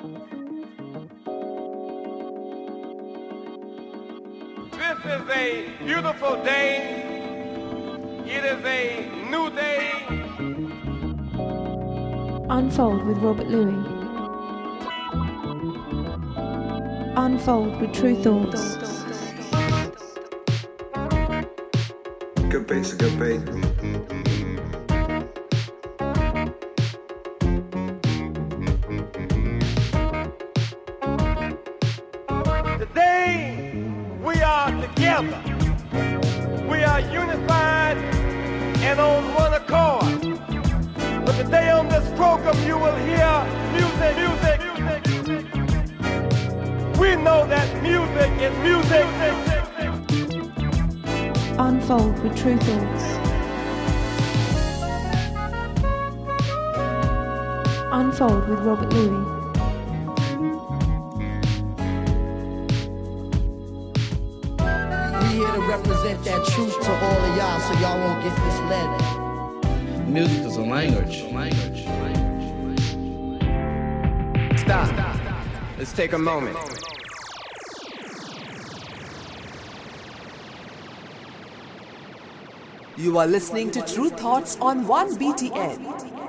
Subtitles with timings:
[0.00, 0.08] This
[5.04, 6.72] is a beautiful day.
[8.24, 9.90] It is a new day.
[12.48, 13.86] Unfold with Robert Luis.
[17.16, 18.78] Unfold with Tru Thoughts.
[22.48, 24.19] Good beats, good beat.
[52.30, 53.04] Unfold with Tru Thoughts.
[57.92, 59.26] Unfold with Robert Luis.
[65.20, 68.88] We here to represent that truth to all of y'all so y'all won't get misled.
[70.08, 71.22] Music is a language.
[71.32, 71.86] Language.
[74.60, 74.88] Stop.
[75.78, 76.56] Let's take a moment.
[83.00, 86.19] You are listening to Tru Thoughts on 1BTN.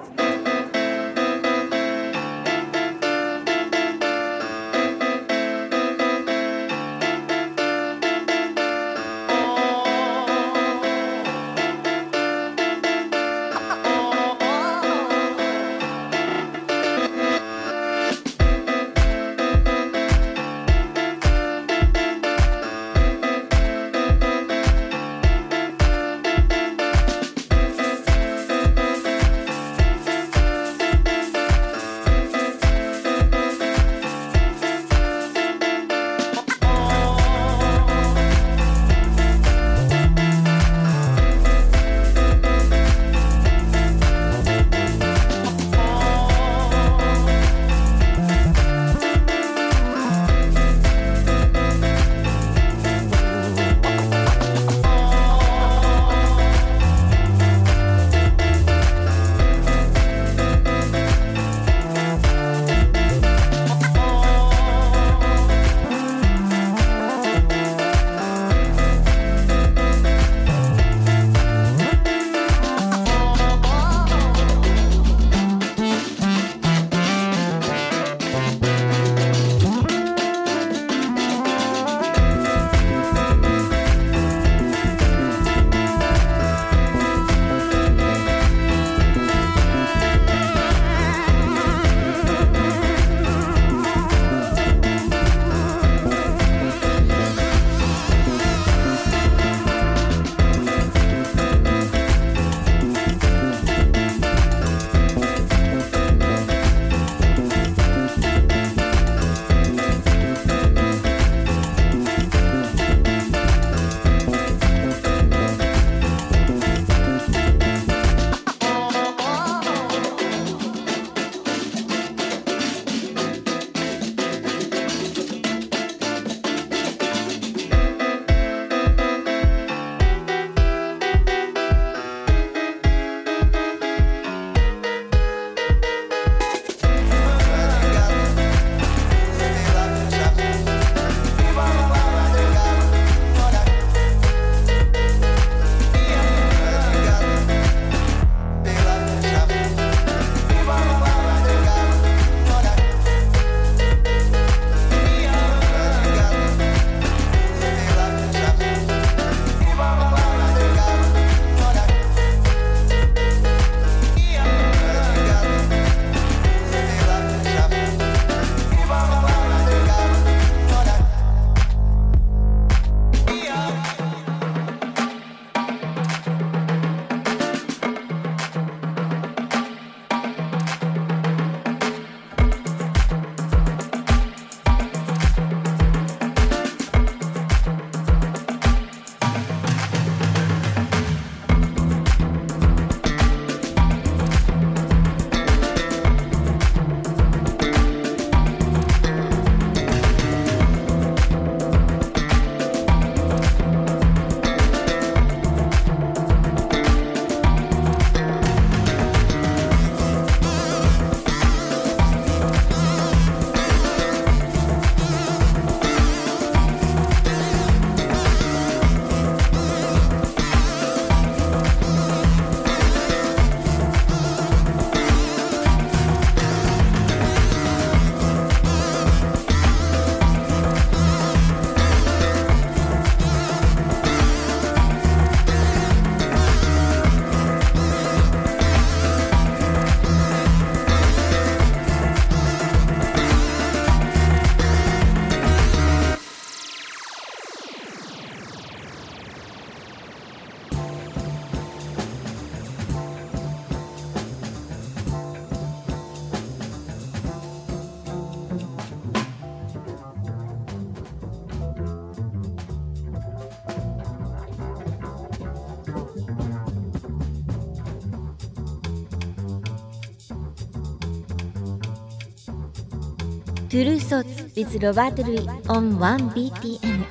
[274.53, 277.05] With Robert Luis on 1BTN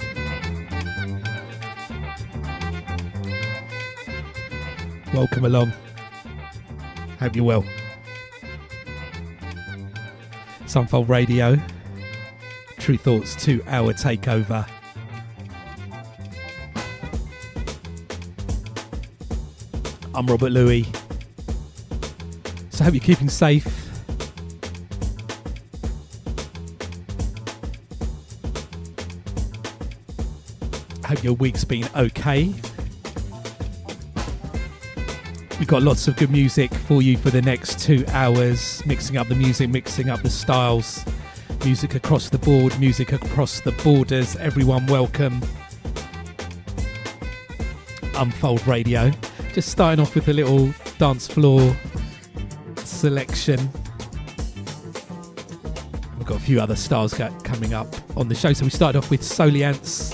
[5.14, 5.72] Welcome along.
[7.18, 7.64] Hope you're well.
[10.66, 11.56] Sunfold Radio,
[12.78, 14.68] Tru Thoughts 2 hour takeover.
[20.14, 20.86] I'm Robert Luis.
[22.68, 23.79] So, hope you're keeping safe.
[31.20, 32.44] Hope your week's been okay.
[35.58, 39.28] We've got lots of good music for you for the next two hours, mixing up
[39.28, 41.04] the music, mixing up the styles,
[41.62, 44.34] music across the board, music across the borders.
[44.36, 45.42] Everyone, welcome.
[48.16, 49.10] Unfold Radio.
[49.52, 51.76] Just starting off with a little dance floor
[52.76, 53.58] selection.
[56.16, 58.54] We've got a few other stars coming up on the show.
[58.54, 60.09] So we started off with Soliance,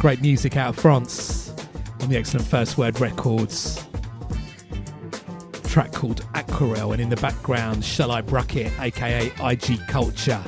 [0.00, 1.54] great music out of France
[2.00, 3.86] on the excellent First Word Records
[5.70, 10.42] track called Aquarelle, and in the background, Shall I Bracket, aka IG Culture.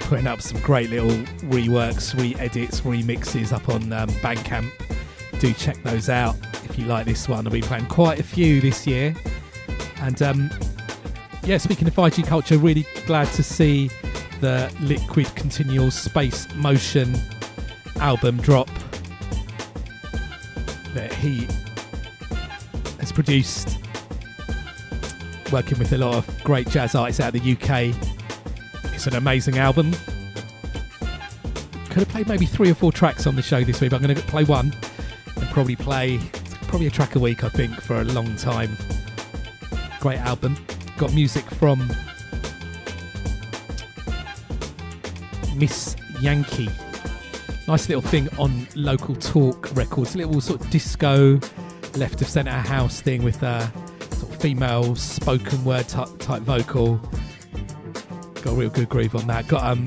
[0.00, 1.16] Putting up some great little
[1.48, 4.68] reworks, re edits, remixes up on um, Bandcamp.
[5.38, 7.46] Do check those out if you like this one.
[7.46, 9.14] I've been playing quite a few this year.
[10.00, 10.50] And um,
[11.44, 13.90] yeah, speaking of IG Culture, really glad to see
[14.40, 17.14] the Liquid Continual Space Motion
[17.96, 18.68] album drop
[20.94, 21.46] that he
[23.00, 23.78] has produced,
[25.52, 27.94] working with a lot of great jazz artists out of the UK.
[28.94, 29.92] It's an amazing album.
[31.90, 34.02] Could have played maybe three or four tracks on the show this week, but I'm
[34.02, 34.74] going to play one
[35.36, 36.20] and probably play
[36.68, 38.76] probably a track a week, I think, for a long time.
[40.00, 40.56] Great album.
[40.98, 41.88] Got music from
[45.56, 46.68] Miss Yankee.
[47.66, 50.14] Nice little thing on Local Talk Records.
[50.14, 51.40] Little sort of disco
[51.96, 53.72] left of centre house thing with a
[54.10, 56.96] sort of female spoken word type, type vocal.
[58.42, 59.48] Got a real good groove on that.
[59.48, 59.86] Got um,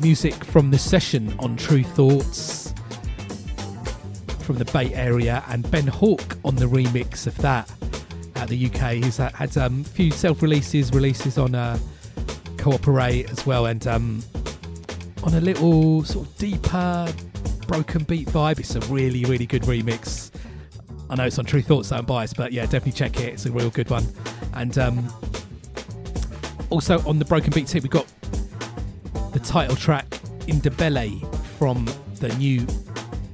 [0.00, 2.72] music from the Seshen on Tru Thoughts
[4.42, 7.68] from the Bay Area and Ben Hawk on the remix of that
[8.36, 8.92] at the UK.
[9.02, 11.78] He's had a um, few self releases, releases on uh,
[12.58, 14.22] Cooperate as well, and um,
[15.22, 17.12] on a little sort of deeper
[17.66, 18.58] broken beat vibe.
[18.58, 20.32] It's a really, really good remix
[21.12, 23.34] I know it's on Tru Thoughts so I'm biased, but yeah, definitely check it.
[23.34, 24.06] It's a real good one.
[24.54, 25.12] And um,
[26.70, 28.06] also on the Broken Beat tip, we've got
[29.34, 30.08] the title track
[30.46, 31.22] Indebele
[31.58, 32.66] from the new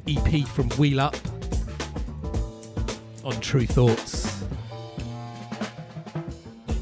[0.09, 1.14] EP from Wheel Up
[3.23, 4.42] on True Thoughts.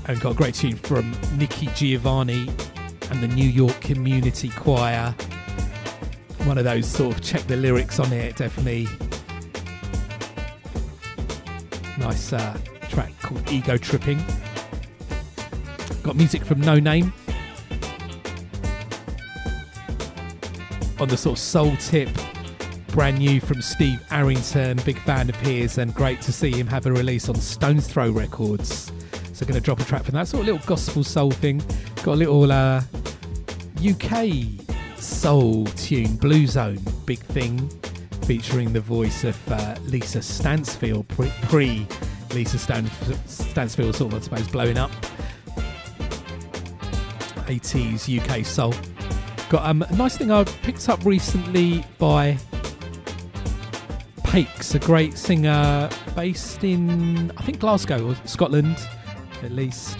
[0.08, 2.48] And got a great tune from Nikki Giovanni
[3.10, 5.14] and the New York Community Choir.
[6.44, 8.88] One of those sort of check the lyrics on it, definitely
[11.98, 12.58] Nice uh,
[12.90, 14.22] track called Ego Tripping.
[16.02, 17.10] Got music from Noname.
[21.00, 22.10] On the sort of soul tip,
[22.88, 26.84] brand new from Steve Arrington, big fan of his, and great to see him have
[26.84, 28.92] a release on Stones Throw Records.
[29.36, 31.62] So, going to drop a track from that sort of little gospel soul thing.
[32.02, 32.80] Got a little uh,
[33.86, 34.30] UK
[34.96, 37.68] soul tune, Blue Zone, big thing
[38.24, 41.86] featuring the voice of uh, Lisa Stansfield, pre
[42.32, 42.90] Lisa Stan-
[43.26, 44.90] Stansfield, sort of, I suppose, blowing up.
[47.44, 48.72] 80s UK soul.
[49.50, 52.38] Got um, a nice thing I picked up recently by
[54.24, 58.78] Pakes, a great singer based in, I think, Glasgow or Scotland,
[59.42, 59.96] at least.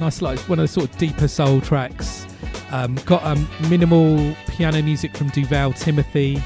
[0.00, 2.26] Nice, like one of the sort of deeper soul tracks.
[2.70, 6.42] Um, got um, minimal piano music from Duval Timothy.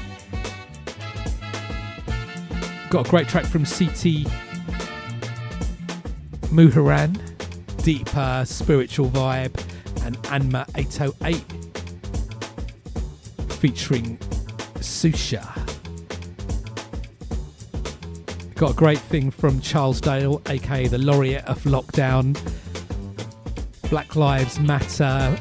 [2.89, 4.27] Got a great track from CT
[6.53, 7.19] Muharan,
[7.83, 9.59] deep uh, spiritual vibe,
[10.05, 11.43] and Anma 808
[13.63, 14.17] featuring
[14.79, 15.62] Susha.
[18.55, 22.39] Got a great thing from Charles Dale, aka the laureate of lockdown.
[23.89, 25.37] Black Lives Matter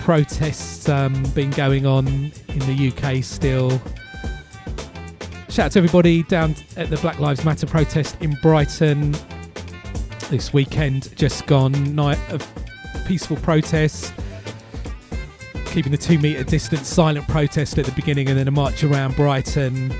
[0.00, 3.70] protests um, been going on in the UK still.
[5.48, 9.14] Shout out to everybody down at the Black Lives Matter protest in Brighton
[10.30, 11.14] this weekend.
[11.16, 12.46] Just gone, night of
[13.06, 14.12] peaceful protests,
[15.66, 19.14] keeping the two metre distance, silent protest at the beginning, and then a march around
[19.14, 19.92] Brighton.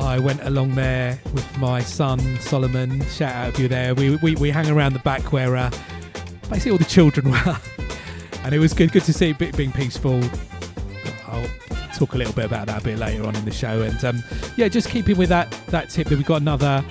[0.00, 3.04] I went along there with my son Solomon.
[3.06, 3.94] Shout out if you're there.
[3.94, 5.70] We, we, we hang around the back where uh,
[6.48, 7.58] basically all the children were.
[8.44, 10.22] and it was good good to see it being peaceful.
[11.26, 11.48] I'll
[11.94, 14.22] talk a little bit about that a bit later on in the show, and um,
[14.56, 16.08] yeah, just keeping with that that tip.
[16.08, 16.84] That we've got another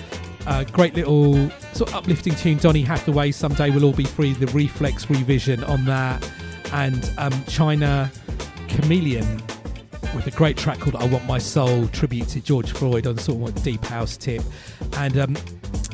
[0.45, 3.31] uh, great little sort of uplifting tune, Donny Hathaway.
[3.31, 4.33] Someday we'll all be free.
[4.33, 6.29] The Reflex revision on that,
[6.73, 8.11] and um, China
[8.67, 9.41] Chameleon
[10.17, 13.49] with a great track called "I Want My Soul," tribute to George Floyd on sort
[13.49, 14.41] of a deep house tip,
[14.97, 15.37] and um,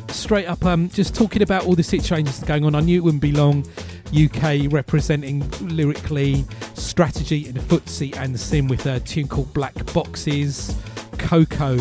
[0.08, 2.74] straight up, um, just talking about all the situations going on.
[2.74, 3.64] I knew it wouldn't be long.
[4.12, 10.76] UK representing lyrically strategy and footsie and the sim with a tune called Black Boxes.
[11.18, 11.78] Coco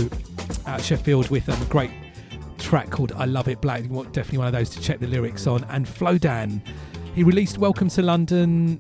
[0.66, 1.92] at Sheffield with um, a great
[2.58, 3.84] track called I Love It Black.
[3.84, 5.64] Definitely one of those to check the lyrics on.
[5.66, 6.62] And Flowdan,
[7.14, 8.80] he released Welcome to London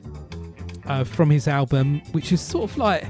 [0.85, 3.05] uh, from his album, which is sort of like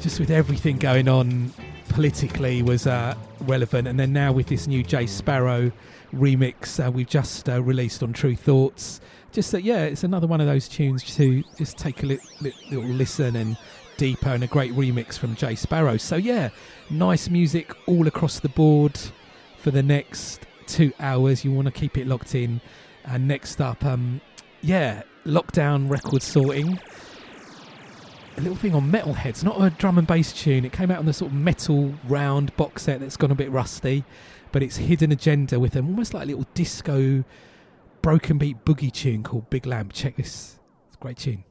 [0.00, 1.52] just with everything going on
[1.88, 3.88] politically was uh, relevant.
[3.88, 5.72] And then now with this new Jay Sparrow
[6.14, 9.00] remix uh, we've just uh, released on Tru Thoughts.
[9.30, 12.54] Just that, yeah, it's another one of those tunes to just take a li- li-
[12.70, 13.58] little listen and
[13.98, 15.96] deeper, and a great remix from Jay Sparrow.
[15.98, 16.48] So yeah,
[16.88, 18.98] nice music all across the board
[19.58, 21.44] for the next two hours.
[21.44, 22.60] You want to keep it locked in.
[23.04, 24.20] And next up, um,
[24.62, 26.78] yeah, lockdown record sorting.
[28.38, 30.64] A little thing on Metalheadz, not a drum and bass tune.
[30.64, 33.50] It came out on the sort of metal round box set that's gone a bit
[33.50, 34.04] rusty
[34.52, 37.24] but it's hidden agenda with them, almost like a little disco
[38.02, 39.92] broken beat boogie tune called Big Lamp.
[39.92, 41.44] Check this, it's a great tune.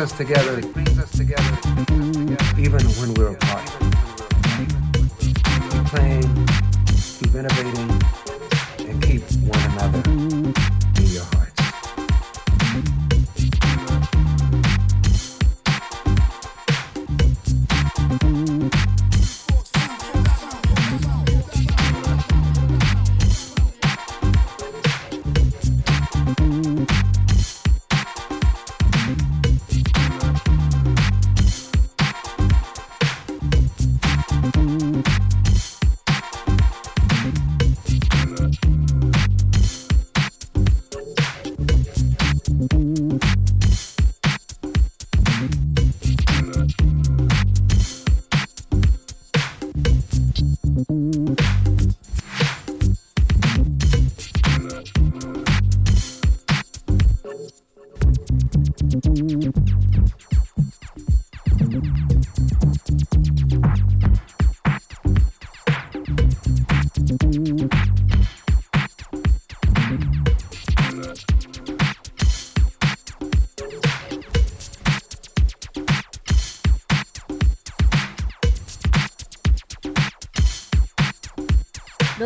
[0.00, 0.89] us together.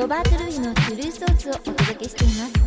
[0.05, 2.64] ロバート・ルイのトゥルーソースをお届けしています。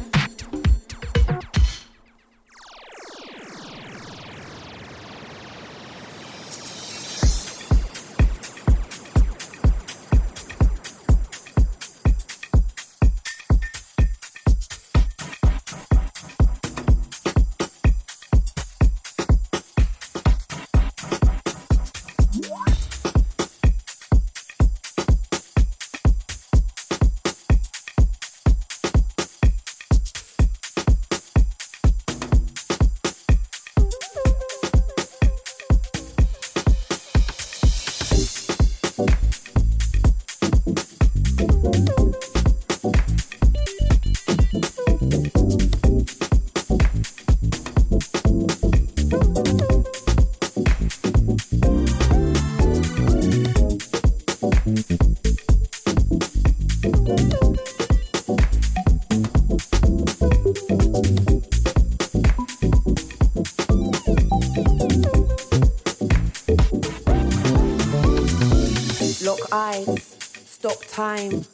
[70.97, 71.45] Time,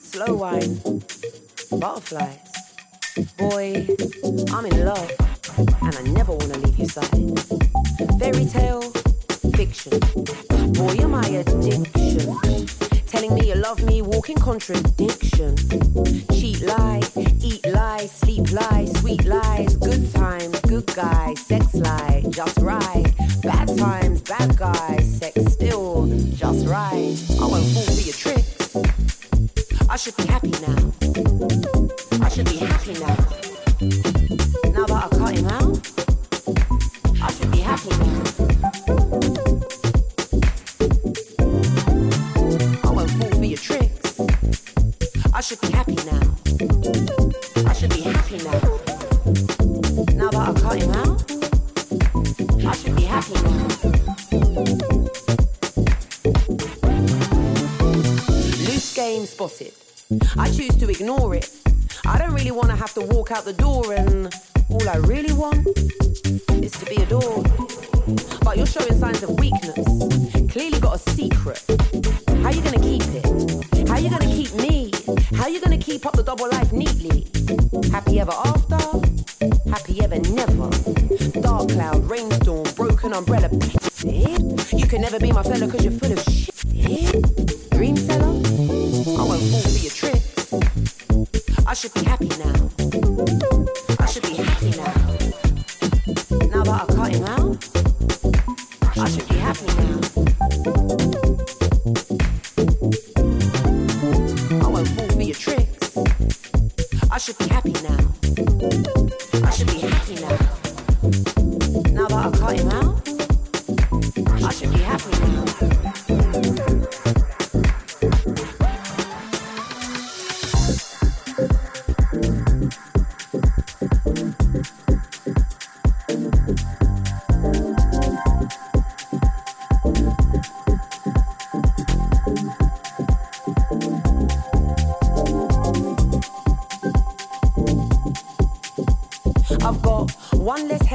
[0.00, 0.80] slow wine,
[1.70, 2.38] butterflies.
[3.36, 3.86] Boy,
[4.50, 5.25] I'm in love.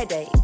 [0.01, 0.40] headache.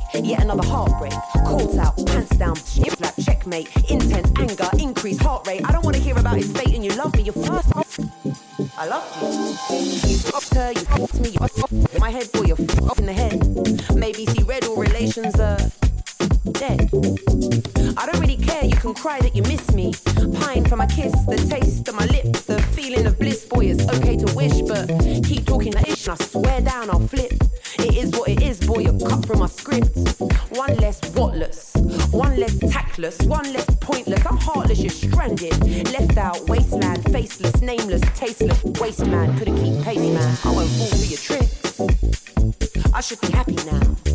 [42.98, 44.07] I should be happy now.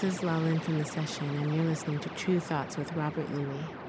[0.00, 3.79] This is Lalin from the Seshen, and you're listening to Tru Thoughts with Robert Luis.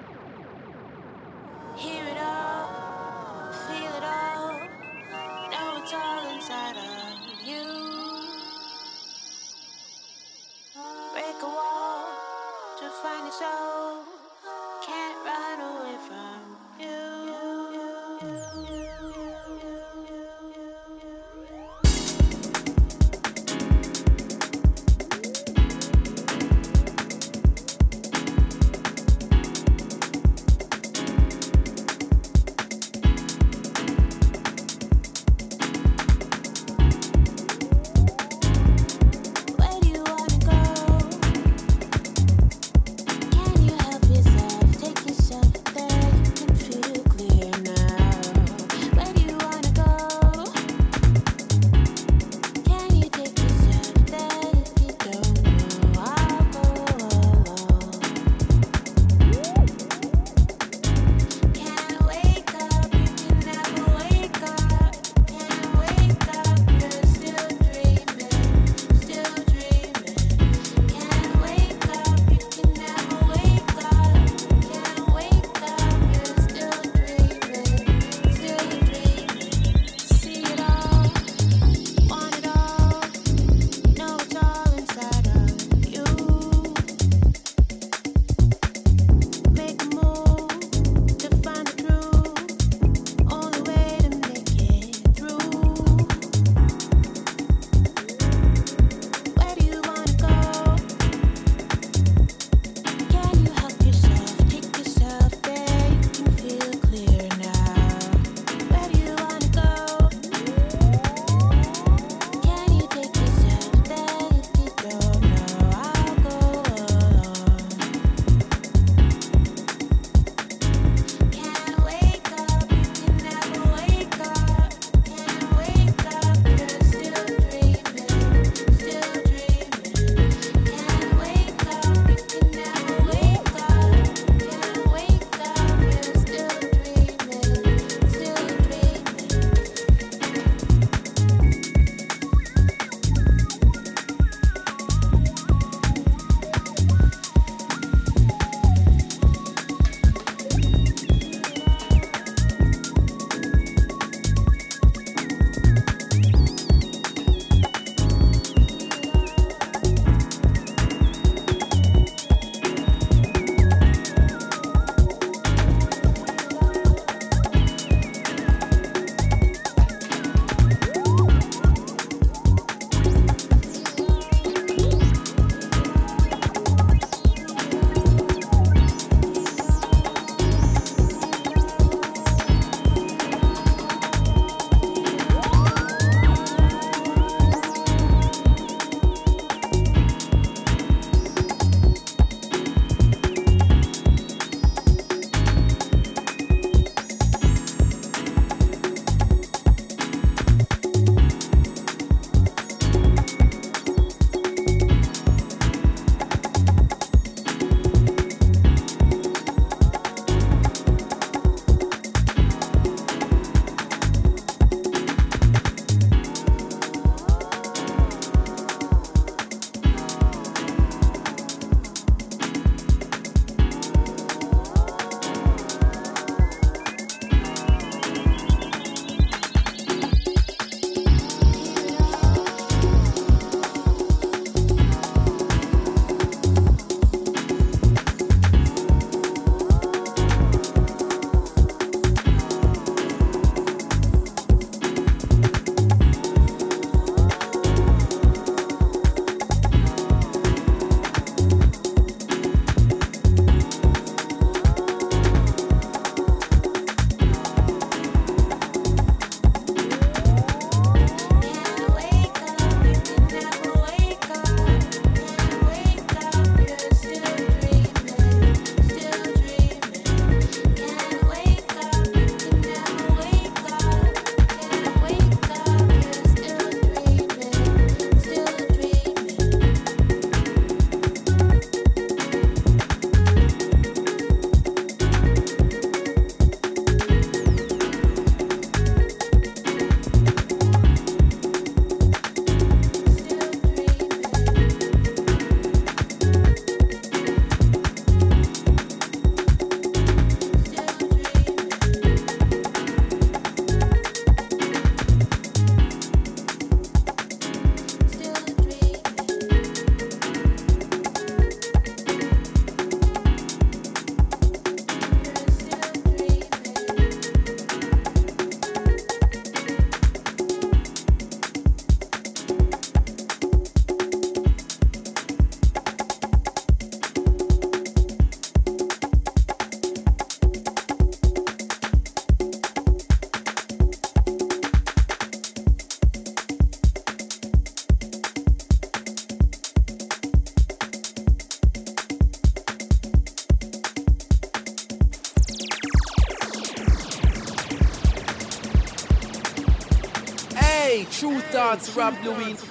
[351.82, 352.64] Thoughts, Rob Luis.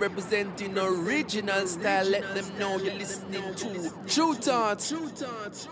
[0.00, 4.88] Representing original style, let them know you're listening to Tru Thoughts.
[4.88, 5.68] Tru Thoughts.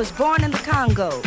[0.00, 1.20] Was born in the Congo.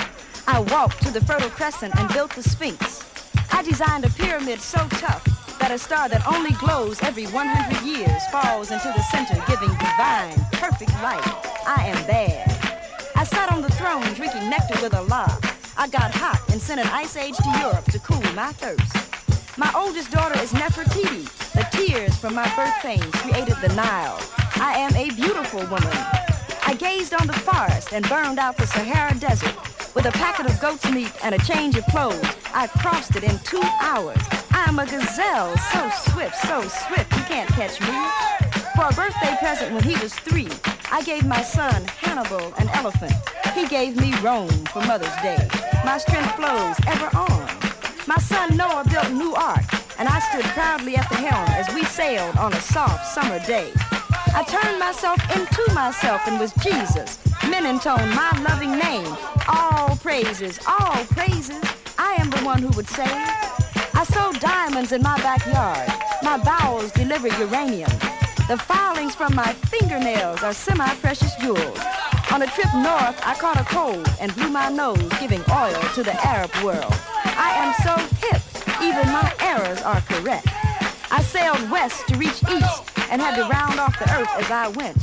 [0.48, 3.04] I walked to the Fertile Crescent and built the Sphinx.
[3.52, 5.24] I designed a pyramid so tough
[5.60, 10.34] that a star that only glows every 100 years falls into the center, giving divine,
[10.54, 11.22] perfect light.
[11.68, 12.50] I am bad.
[13.16, 15.40] I sat on the throne drinking nectar with a Allah.
[15.78, 18.92] I got hot and sent an ice age to Europe to cool my thirst.
[19.56, 21.30] My oldest daughter is Nefertiti.
[21.54, 24.20] The tears from my birth pains created the Nile.
[24.56, 26.23] I am a beautiful woman.
[26.74, 29.54] I gazed on the forest and burned out the Sahara Desert.
[29.94, 33.38] With a packet of goat's meat and a change of clothes, I crossed it in
[33.44, 34.18] two hours.
[34.50, 37.94] I am a gazelle, so swift, so swift, you can't catch me.
[38.74, 40.50] For a birthday present when he was three,
[40.92, 43.14] I gave my son Hannibal an elephant.
[43.54, 45.48] He gave me Rome for Mother's Day.
[45.86, 47.50] My strength flows ever on.
[48.08, 49.62] My son Noah built New Ark,
[50.00, 53.72] and I stood proudly at the helm as we sailed on a soft summer day.
[54.36, 57.20] I turned myself into myself and was Jesus.
[57.50, 59.16] Men intone my loving name.
[59.48, 61.64] All praises, all praises.
[62.00, 65.88] I am the one who would say, I sow diamonds in my backyard.
[66.24, 67.92] My bowels deliver uranium.
[68.50, 71.80] The filings from my fingernails are semi-precious jewels.
[72.32, 76.02] On a trip north, I caught a cold and blew my nose, giving oil to
[76.02, 76.94] the Arab world.
[77.24, 78.42] I am so hip,
[78.82, 80.48] even my errors are correct.
[81.12, 84.70] I sailed west to reach east and had to round off the earth as I
[84.70, 85.00] went.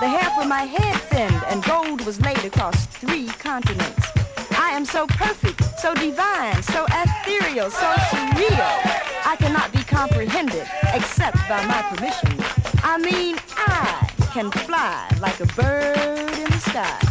[0.00, 4.06] The hair from my head thinned and gold was laid across three continents.
[4.50, 8.78] I am so perfect, so divine, so ethereal, so surreal.
[9.24, 12.36] I cannot be comprehended except by my permission.
[12.82, 17.07] I mean, I can fly like a bird in the sky.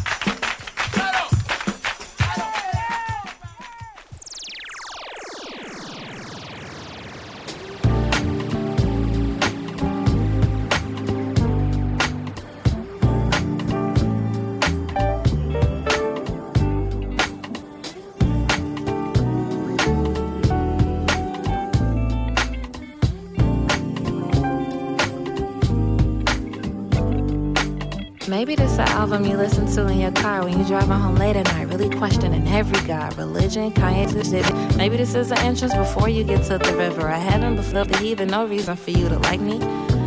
[28.78, 31.68] The album you listen to in your car when you're driving home late at night,
[31.68, 34.78] really questioning every god, religion, Kanye's decision.
[34.78, 37.98] Maybe this is the entrance before you get to the river, a heaven before the
[37.98, 39.58] heathen, no reason for you to like me.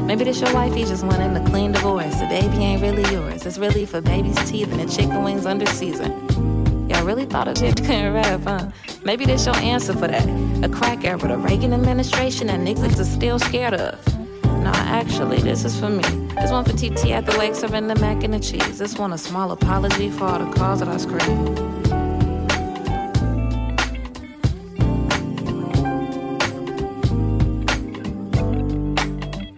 [0.03, 2.15] Maybe this your wifey just wanting a clean divorce.
[2.21, 3.45] The baby ain't really yours.
[3.45, 6.89] It's really for baby's teeth and the chicken wings under season.
[6.89, 8.71] Y'all really thought a chick couldn't rap, huh?
[9.03, 10.29] Maybe this your answer for that.
[10.65, 14.17] A crack era, the Reagan administration that niggas are still scared of.
[14.45, 16.20] Nah, actually, this is for me.
[16.41, 18.79] This one for TT at the lake serving the mac and the cheese.
[18.79, 21.71] This one a small apology for all the calls that I screamed.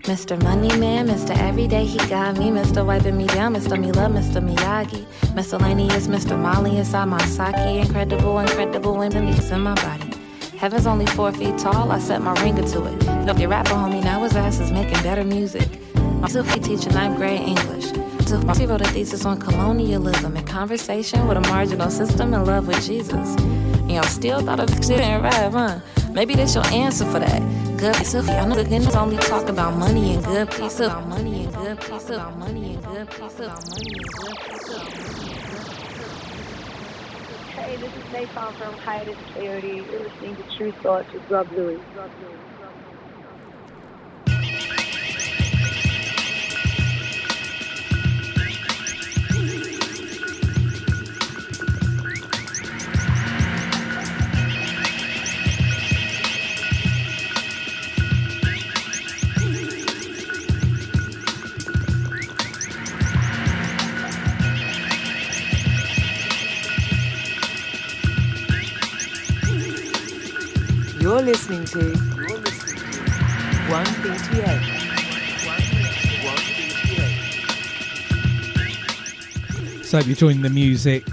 [0.03, 0.43] Mr.
[0.43, 1.35] Money Man, Mr.
[1.39, 2.51] Everyday, he got me.
[2.51, 2.85] Mr.
[2.85, 3.81] Wiping me down, Mr.
[3.81, 4.47] Me Love, Mr.
[4.47, 5.07] Miyagi.
[5.35, 6.39] Miscellaneous, Mr.
[6.39, 7.57] Molly inside my sake.
[7.57, 10.13] Incredible, incredible, and in my body.
[10.59, 13.29] Heaven's only four feet tall, I set my ringer to it.
[13.29, 15.82] If your rapper homie, now his ass is making better music.
[16.23, 17.87] My Silky teaching ninth grade English.
[18.57, 22.81] She wrote a thesis on colonialism and conversation with a marginal system in love with
[22.87, 23.35] Jesus.
[23.41, 25.81] And y'all still thought of shit and rap, huh?
[26.13, 27.41] Maybe that's your answer for that.
[27.77, 31.47] Good of I know the niggas only talk about money and good piece of money
[31.47, 34.87] and good piece of money and good piece of money and good piece of
[37.57, 39.91] Hey, this is Nathan from Hiatus Kaiyote.
[39.91, 41.81] You're listening to Tru Thoughts with Rob Luis.
[41.97, 42.52] Rob Luis.
[71.23, 71.79] You're listening to
[73.71, 74.59] One BTA.
[79.85, 81.07] So if you're joining the music,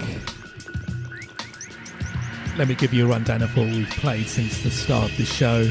[2.57, 5.25] let me give you a rundown of what we've played since the start of the
[5.25, 5.65] show.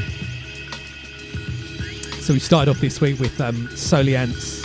[2.21, 4.63] So we started off this week with um, Souleance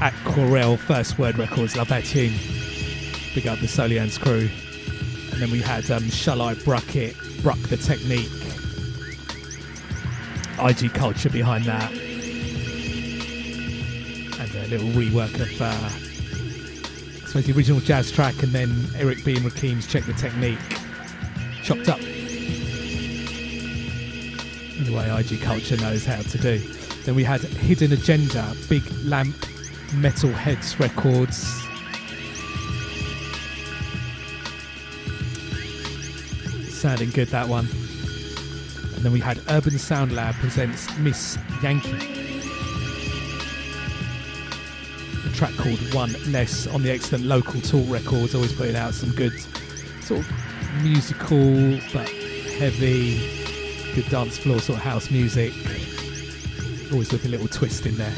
[0.00, 1.76] at Corel First Word Records.
[1.76, 2.34] Love that tune.
[3.32, 4.48] Big up the Souleance crew.
[5.30, 6.96] And then we had um, Shall I Bruck
[7.54, 8.28] The Technique.
[10.58, 11.92] IG Culture behind that.
[14.40, 19.24] And a little rework of uh, I suppose the original jazz track and then Eric
[19.24, 20.58] B and Rakim's Check the Technique.
[21.62, 22.00] Chopped up.
[24.78, 26.58] In the way IG Culture knows how to do.
[27.04, 29.36] Then we had Hidden Agenda, Big Lamp
[29.92, 31.65] Metalheadz Records.
[36.86, 37.66] Sounding good that one.
[38.94, 41.90] And then we had Urban Sound Lab presents Miss Yankee.
[45.26, 49.10] A track called One Less on the excellent local talk records, always putting out some
[49.10, 49.32] good
[50.00, 50.32] sort of
[50.84, 52.08] musical but
[52.60, 53.18] heavy,
[53.96, 55.52] good dance floor sort of house music.
[56.92, 58.14] Always with a little twist in there.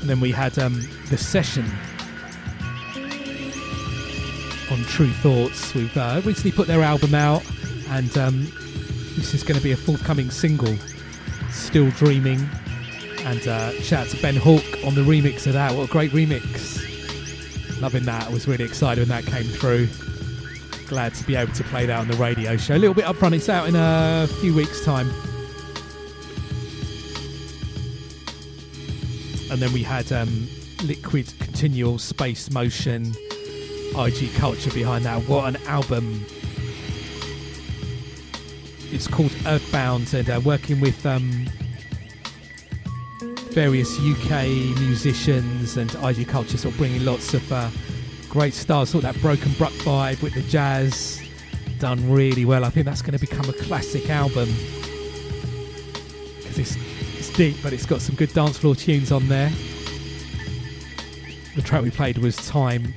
[0.00, 0.80] And then we had um,
[1.10, 1.68] The Seshen
[4.70, 5.74] on Tru Thoughts.
[5.74, 7.42] We've uh, recently put their album out,
[7.94, 8.42] and um,
[9.16, 10.74] this is going to be a forthcoming single,
[11.50, 12.40] Still Dreaming.
[13.20, 15.72] And uh, shout out to Ben Hawk on the remix of that.
[15.72, 16.82] What a great remix!
[17.80, 18.26] Loving that.
[18.26, 19.88] I was really excited when that came through.
[20.88, 22.74] Glad to be able to play that on the radio show.
[22.74, 25.08] A little bit upfront, it's out in a few weeks' time.
[29.54, 30.48] and then we had um,
[30.82, 33.14] Liquid Continual Space Motion,
[33.96, 35.22] IG Culture behind that.
[35.28, 36.26] What an album!
[38.94, 41.46] It's called Earthbound, and uh, working with um,
[43.50, 44.46] various UK
[44.78, 47.70] musicians and IG Culture, sort of bringing lots of uh,
[48.28, 51.20] great stars, sort of that Broken Bruck vibe with the jazz,
[51.80, 52.64] done really well.
[52.64, 54.48] I think that's going to become a classic album
[56.36, 56.76] because it's
[57.18, 59.50] it's deep, but it's got some good dance floor tunes on there.
[61.56, 62.94] The track we played was Time,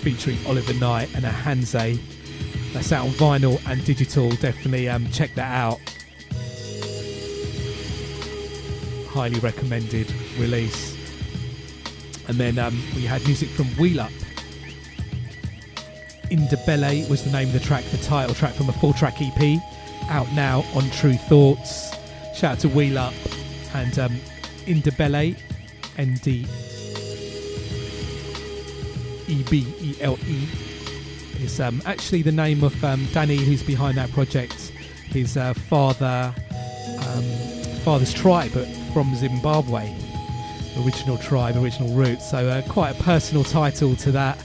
[0.00, 2.00] featuring Oliver Knight and a Hanze.
[2.72, 4.30] That's out on vinyl and digital.
[4.30, 5.78] Definitely um, check that out.
[9.08, 10.96] Highly recommended release.
[12.28, 14.12] And then um, we had music from Wheel Up.
[16.30, 19.60] Ndebele was the name of the track, the title track from a four track EP
[20.08, 21.90] out now on Tru Thoughts.
[22.34, 23.14] Shout out to Wheel Up
[23.74, 24.16] and um,
[24.66, 25.36] Ndebele,
[25.98, 26.46] N D
[29.30, 30.48] E B E L E,
[31.40, 34.72] is um, actually the name of um, Danny, who's behind that project.
[35.06, 36.34] His uh, father,
[37.08, 37.24] um,
[37.84, 38.52] father's tribe
[38.92, 39.94] from Zimbabwe,
[40.84, 42.30] original tribe, original roots.
[42.30, 44.44] So uh, quite a personal title to that,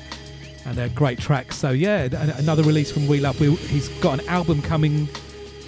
[0.65, 1.51] and a great track.
[1.51, 2.03] So yeah,
[2.37, 3.35] another release from Wheel Up.
[3.35, 5.07] He's got an album coming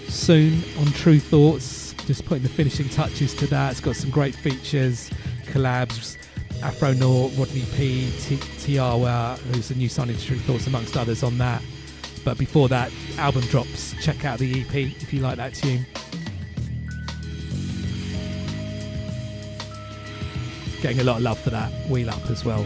[0.08, 1.94] soon on Tru Thoughts.
[2.06, 3.72] Just putting the finishing touches to that.
[3.72, 5.10] It's got some great features,
[5.48, 6.18] collabs.
[6.64, 11.62] Afro Nor, Rodney P, Tiawa, who's the new signing Tru Thoughts, amongst others, on that.
[12.26, 15.86] But before that album drops, check out the EP if you like that tune.
[20.82, 22.66] Getting a lot of love for that Wheel Up as well.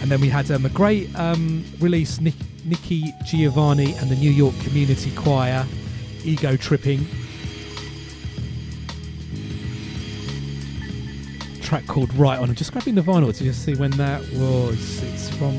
[0.00, 4.30] And then we had um, a great um, release, Nick, Nikki Giovanni and the New
[4.30, 5.66] York Community Choir,
[6.24, 7.06] Ego Tripping.
[11.68, 12.48] Track called Right On.
[12.48, 15.02] I'm just grabbing the vinyl to just see when that was.
[15.02, 15.54] It's from.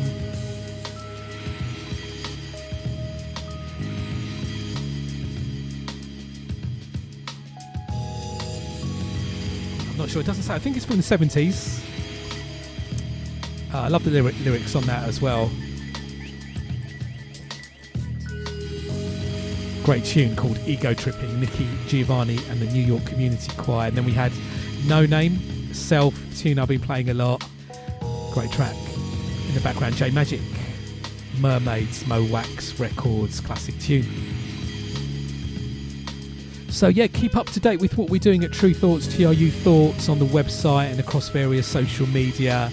[9.91, 10.21] I'm not sure.
[10.21, 10.55] It doesn't say.
[10.55, 11.79] I think it's from the 70s.
[13.71, 15.51] Uh, I love the lyric, lyrics on that as well.
[19.83, 23.89] Great tune called Ego Tripping, Nikki Giovanni and the New York Community Choir.
[23.89, 24.31] And then we had
[24.87, 27.43] Noname, Tune I've been playing a lot.
[28.33, 28.75] Great track.
[29.47, 30.41] In the background, J Magic,
[31.39, 34.05] Mermaids, Mo Wax Records, classic tune.
[36.69, 40.09] So yeah, keep up to date with what we're doing at Tru Thoughts, TRU Thoughts
[40.09, 42.71] on the website and across various social media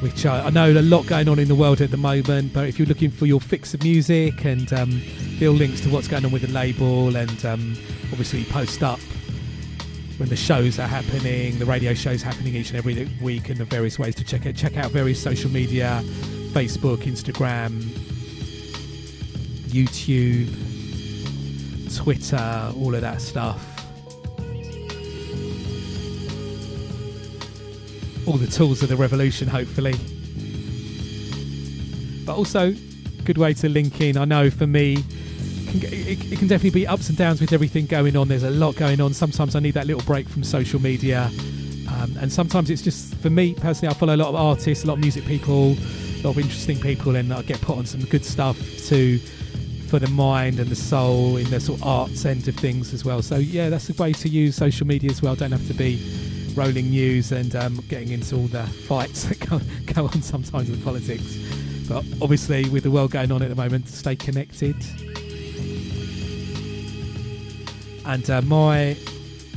[0.00, 2.54] which I, I, know a lot going on in the world at the moment.
[2.54, 5.02] But if you're looking for your fix of music and um,
[5.40, 7.76] links to what's going on with the label, and um,
[8.10, 8.98] obviously post up
[10.20, 13.64] when the shows are happening, the radio shows happening each and every week, and the
[13.64, 14.54] various ways to check it.
[14.54, 16.02] Check out various social media,
[16.52, 17.80] Facebook, Instagram,
[19.70, 20.46] YouTube,
[21.96, 23.66] Twitter, all of that stuff.
[28.26, 29.94] all the tools of the revolution, hopefully.
[32.24, 32.72] But also,
[33.24, 34.16] good way to link in.
[34.16, 35.02] I know for me,
[35.74, 38.28] it, can definitely be ups and downs with everything going on.
[38.28, 39.14] There's a lot going on.
[39.14, 41.30] Sometimes I need that little break from social media.
[41.88, 44.86] Um, and sometimes it's just, for me personally, I follow a lot of artists, a
[44.86, 48.00] lot of music people, a lot of interesting people, and I get put on some
[48.02, 48.58] good stuff
[48.88, 49.18] to
[49.90, 53.04] for the mind and the soul in the sort of arts end of things as
[53.04, 53.20] well.
[53.22, 55.34] So yeah, that's a way to use social media as well.
[55.34, 56.00] Don't have to be
[56.54, 59.60] rolling news and um, getting into all the fights that go,
[59.92, 61.36] go on sometimes in politics.
[61.88, 64.76] But obviously, with the world going on at the moment, stay connected.
[68.10, 68.96] And uh, my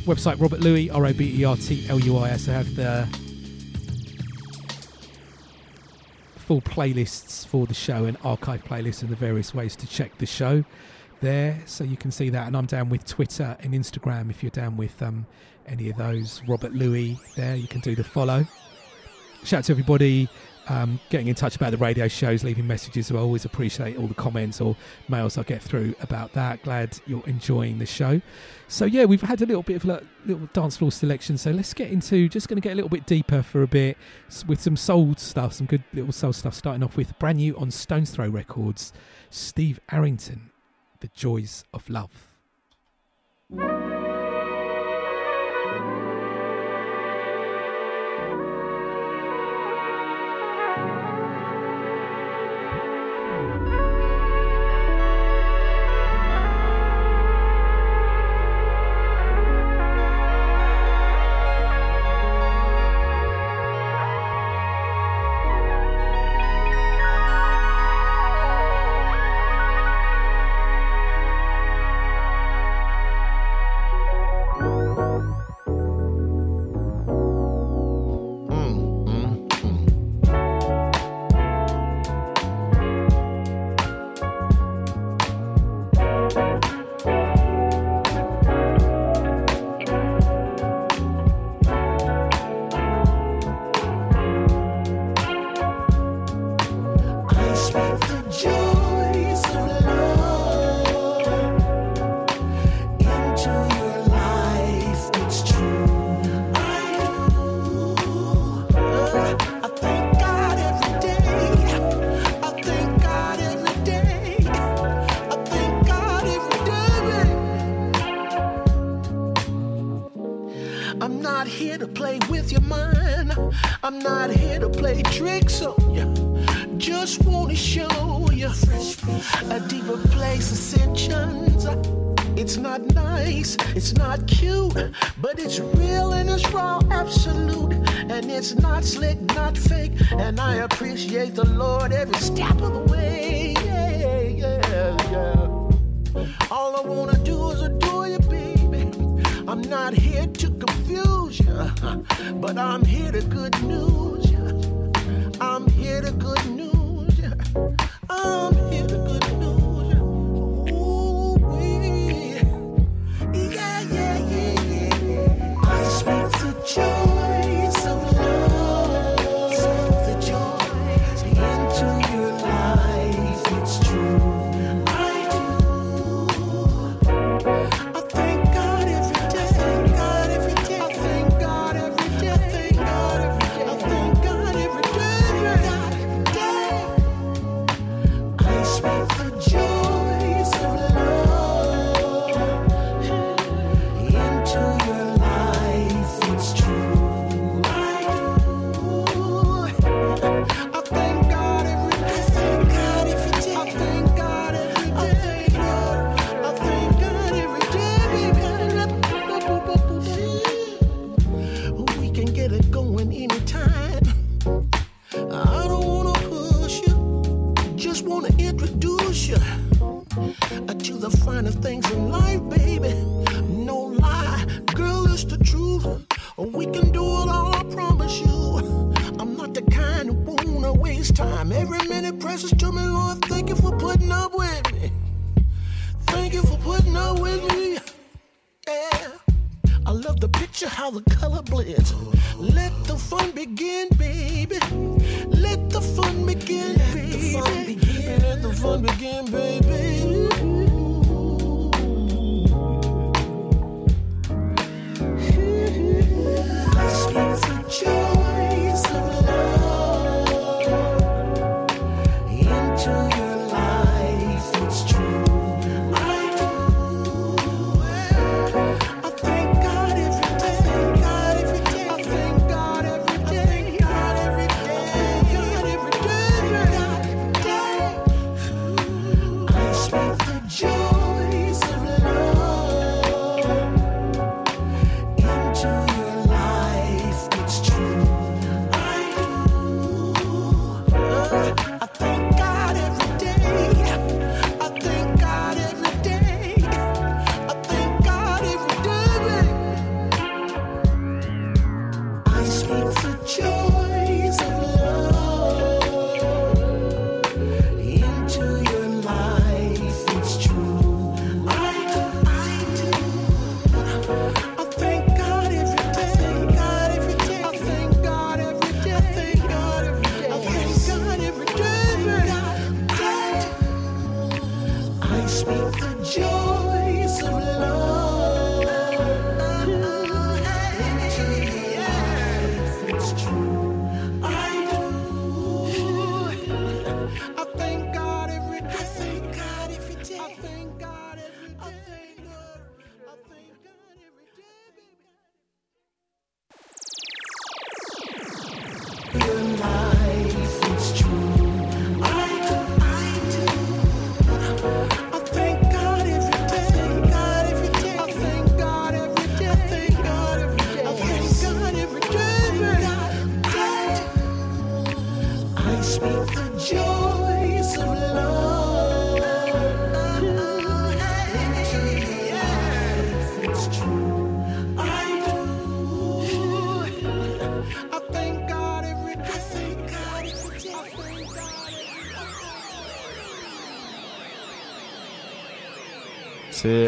[0.05, 2.75] website, Robert Luis, R O B E R T L U I S, I have
[2.75, 3.07] the
[6.35, 10.27] full playlists for the show and archive playlists and the various ways to check the
[10.27, 10.63] show
[11.19, 11.63] there.
[11.65, 12.45] So you can see that.
[12.45, 15.25] And I'm down with Twitter and Instagram if you're down with um,
[15.65, 16.43] any of those.
[16.47, 18.45] Robert Luis there, you can do the follow.
[19.43, 20.29] Shout out to everybody
[20.69, 23.11] um, getting in touch about the radio shows, leaving messages.
[23.11, 24.75] I always appreciate all the comments or
[25.09, 26.63] mails I get through about that.
[26.63, 28.21] Glad you're enjoying the show.
[28.67, 31.37] So yeah, we've had a little bit of a little dance floor selection.
[31.37, 33.97] So let's get into just going to get a little bit deeper for a bit
[34.47, 36.53] with some soul stuff, some good little soul stuff.
[36.53, 38.93] Starting off with brand new on Stones Throw Records,
[39.29, 40.51] Steve Arrington,
[41.01, 42.29] "The Joys of Love."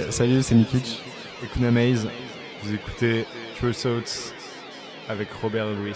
[0.10, 1.02] salut, c'est Mikic
[1.44, 2.08] et Maze.
[2.64, 3.26] Vous écoutez
[3.58, 4.34] True Thoughts
[5.10, 5.94] avec Robert Louis.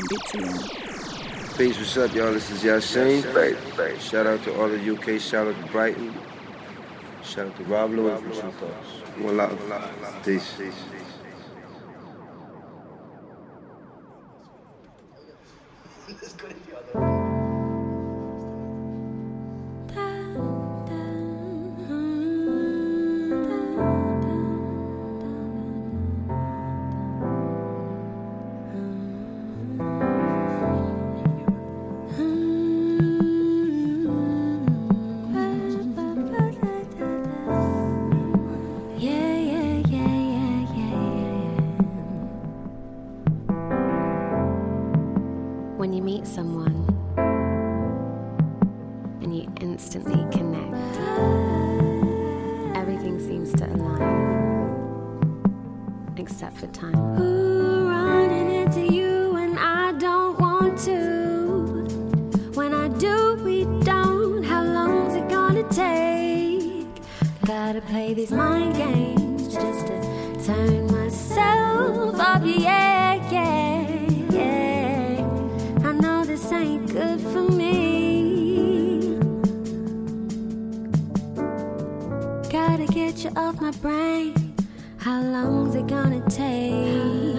[0.00, 1.58] One BTN.
[1.58, 2.32] Peace, what's up, y'all?
[2.32, 4.00] This is Yasin.
[4.00, 6.14] Shout out to all the UK, shout out to Brighton.
[7.22, 8.88] Shout out to Rob Luis from Tru Thoughts.
[9.18, 10.22] One love.
[10.24, 10.54] Peace.
[10.58, 10.70] Yeah,
[49.60, 50.74] instantly connect,
[52.76, 54.40] everything seems to align
[56.16, 56.96] except for time.
[57.20, 61.84] Ooh, running into you and I don't want to.
[62.54, 64.42] When I do, we don't.
[64.42, 66.86] How long's it gonna take?
[67.46, 68.30] Gotta play these
[83.22, 84.54] You off my brain.
[84.96, 87.29] How long's it gonna take?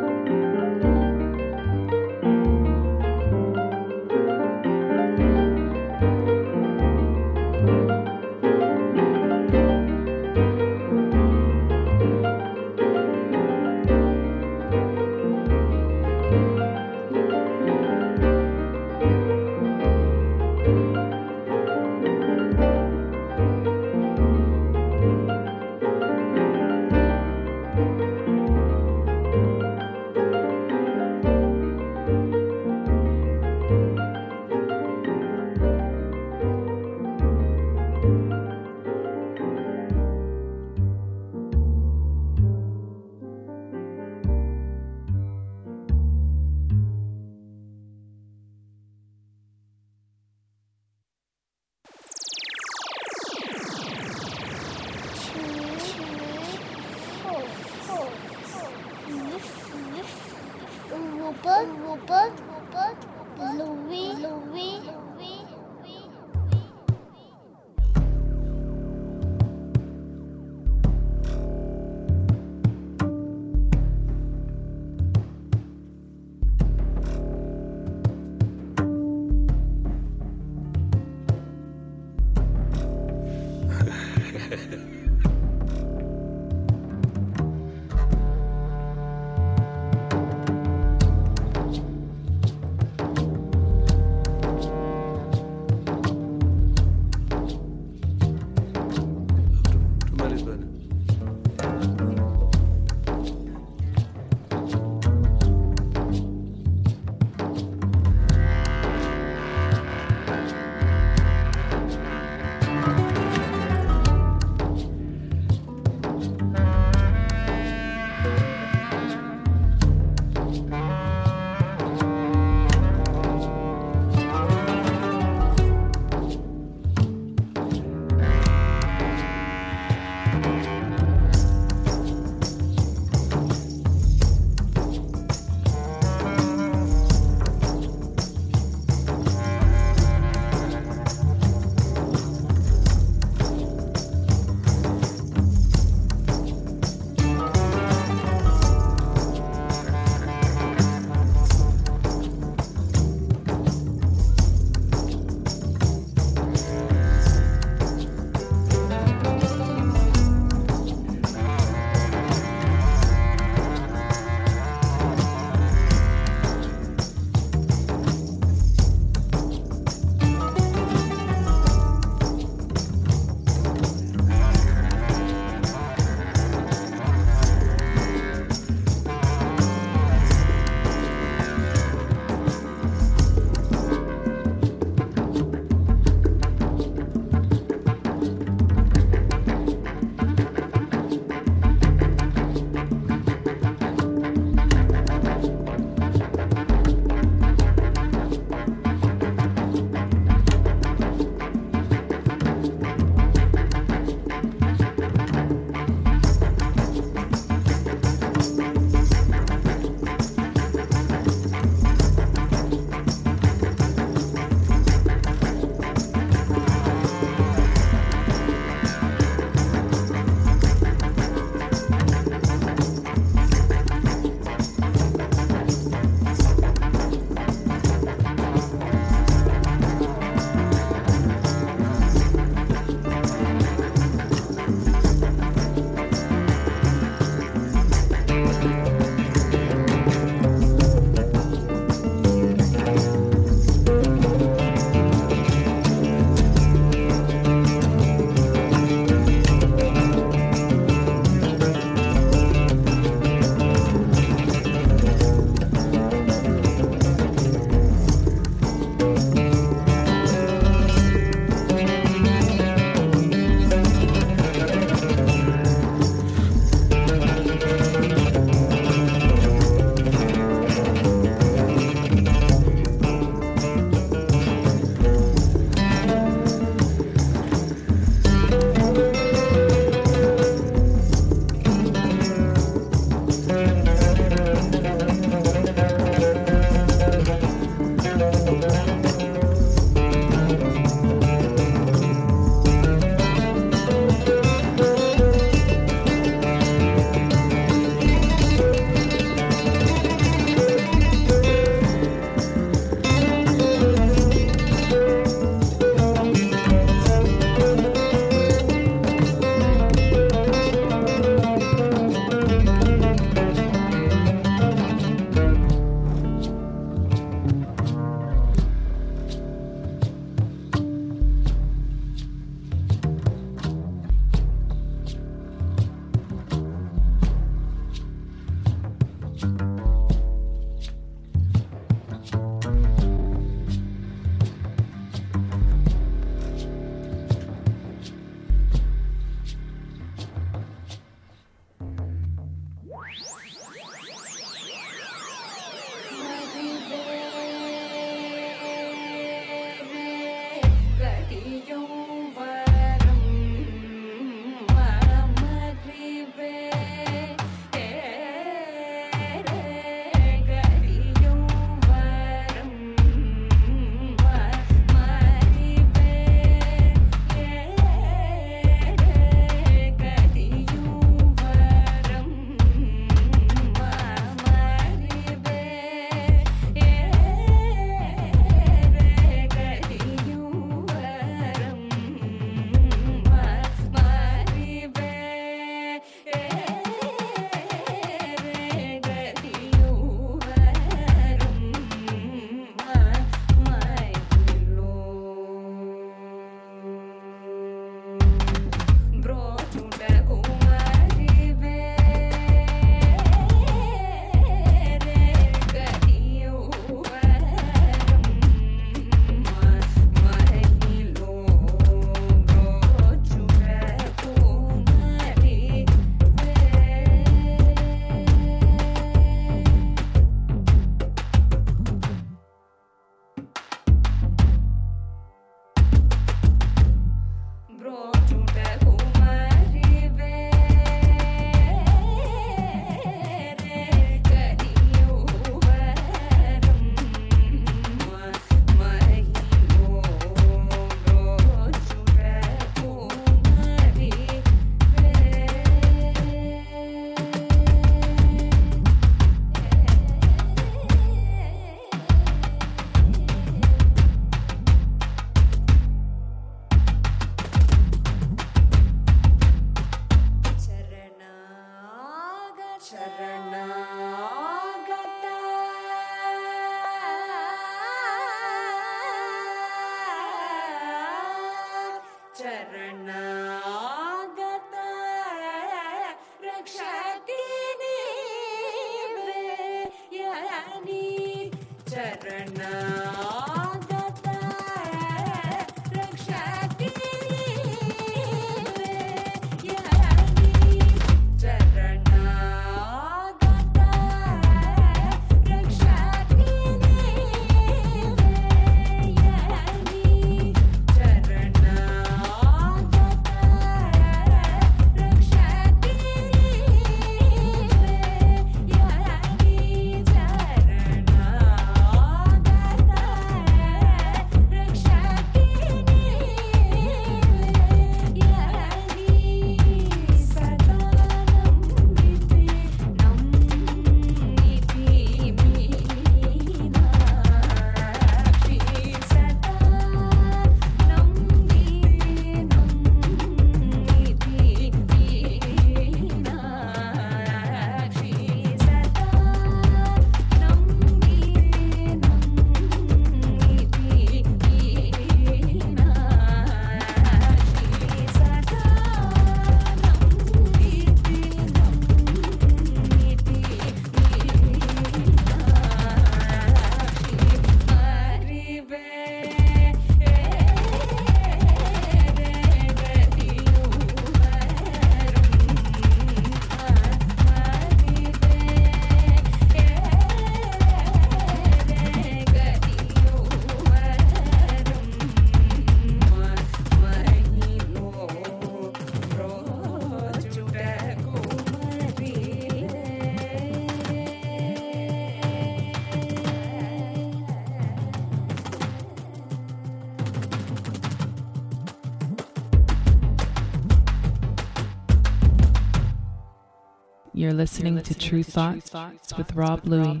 [597.66, 600.00] Listening to Tru Thoughts with Rob Luis.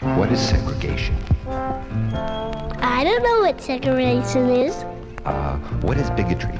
[0.00, 1.14] What is segregation?
[2.80, 4.74] I don't know what segregation is.
[5.26, 6.58] Uh, what is bigotry?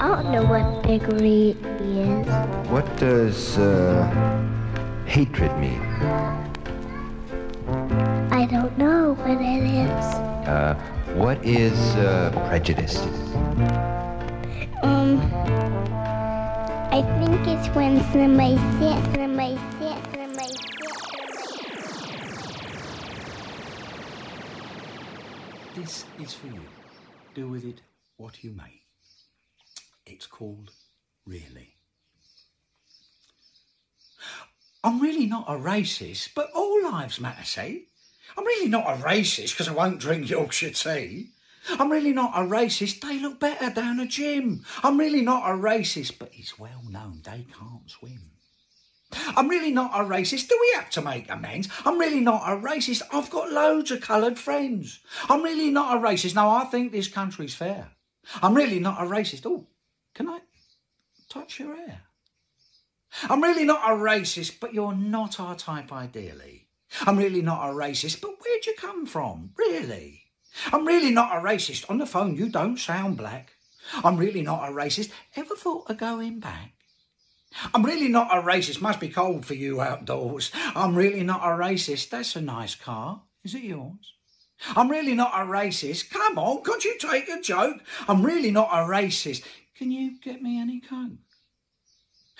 [0.00, 2.26] I don't know what bigotry is.
[2.68, 4.02] What does uh,
[5.06, 5.80] hatred mean?
[8.32, 10.04] I don't know what it is.
[10.48, 10.74] Uh,
[11.14, 12.98] what is uh, prejudice?
[17.26, 18.56] Think it's when somebody
[19.14, 19.58] somebody
[20.14, 20.52] somebody.
[25.74, 26.60] This is for you.
[27.34, 27.80] Do with it
[28.16, 28.82] what you may.
[30.06, 30.70] It's called
[31.26, 31.74] Really.
[34.84, 37.88] I'm really not a racist, but all lives matter, see?
[38.38, 41.30] I'm really not a racist because I won't drink Yorkshire tea.
[41.68, 43.00] I'm really not a racist.
[43.00, 44.64] They look better down a gym.
[44.82, 48.30] I'm really not a racist, but it's well known they can't swim.
[49.12, 50.48] I'm really not a racist.
[50.48, 51.68] Do we have to make amends?
[51.84, 53.02] I'm really not a racist.
[53.12, 55.00] I've got loads of coloured friends.
[55.28, 56.34] I'm really not a racist.
[56.34, 57.92] No, I think this country's fair.
[58.42, 59.46] I'm really not a racist.
[59.46, 59.68] Oh,
[60.14, 60.40] can I
[61.28, 62.02] touch your hair?
[63.24, 66.68] I'm really not a racist, but you're not our type ideally.
[67.02, 69.50] I'm really not a racist, but where'd you come from?
[69.56, 70.25] Really?
[70.72, 71.88] I'm really not a racist.
[71.90, 73.52] On the phone, you don't sound black.
[74.04, 75.10] I'm really not a racist.
[75.36, 76.72] Ever thought of going back?
[77.72, 78.80] I'm really not a racist.
[78.80, 80.50] Must be cold for you outdoors.
[80.74, 82.10] I'm really not a racist.
[82.10, 83.22] That's a nice car.
[83.44, 84.14] Is it yours?
[84.74, 86.10] I'm really not a racist.
[86.10, 87.82] Come on, can't you take a joke?
[88.08, 89.44] I'm really not a racist.
[89.76, 91.18] Can you get me any coke?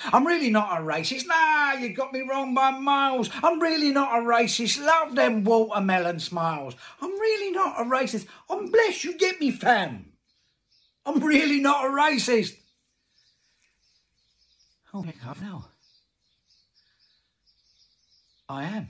[0.05, 1.27] I'm really not a racist.
[1.27, 3.31] Nah, you got me wrong by miles.
[3.43, 4.85] I'm really not a racist.
[4.85, 6.75] Love them watermelon smiles.
[7.01, 8.27] I'm really not a racist.
[8.51, 10.13] I'm blessed you get me, fam.
[11.05, 12.57] I'm really not a racist.
[14.93, 15.67] Oh, pick up now.
[18.49, 18.89] I am.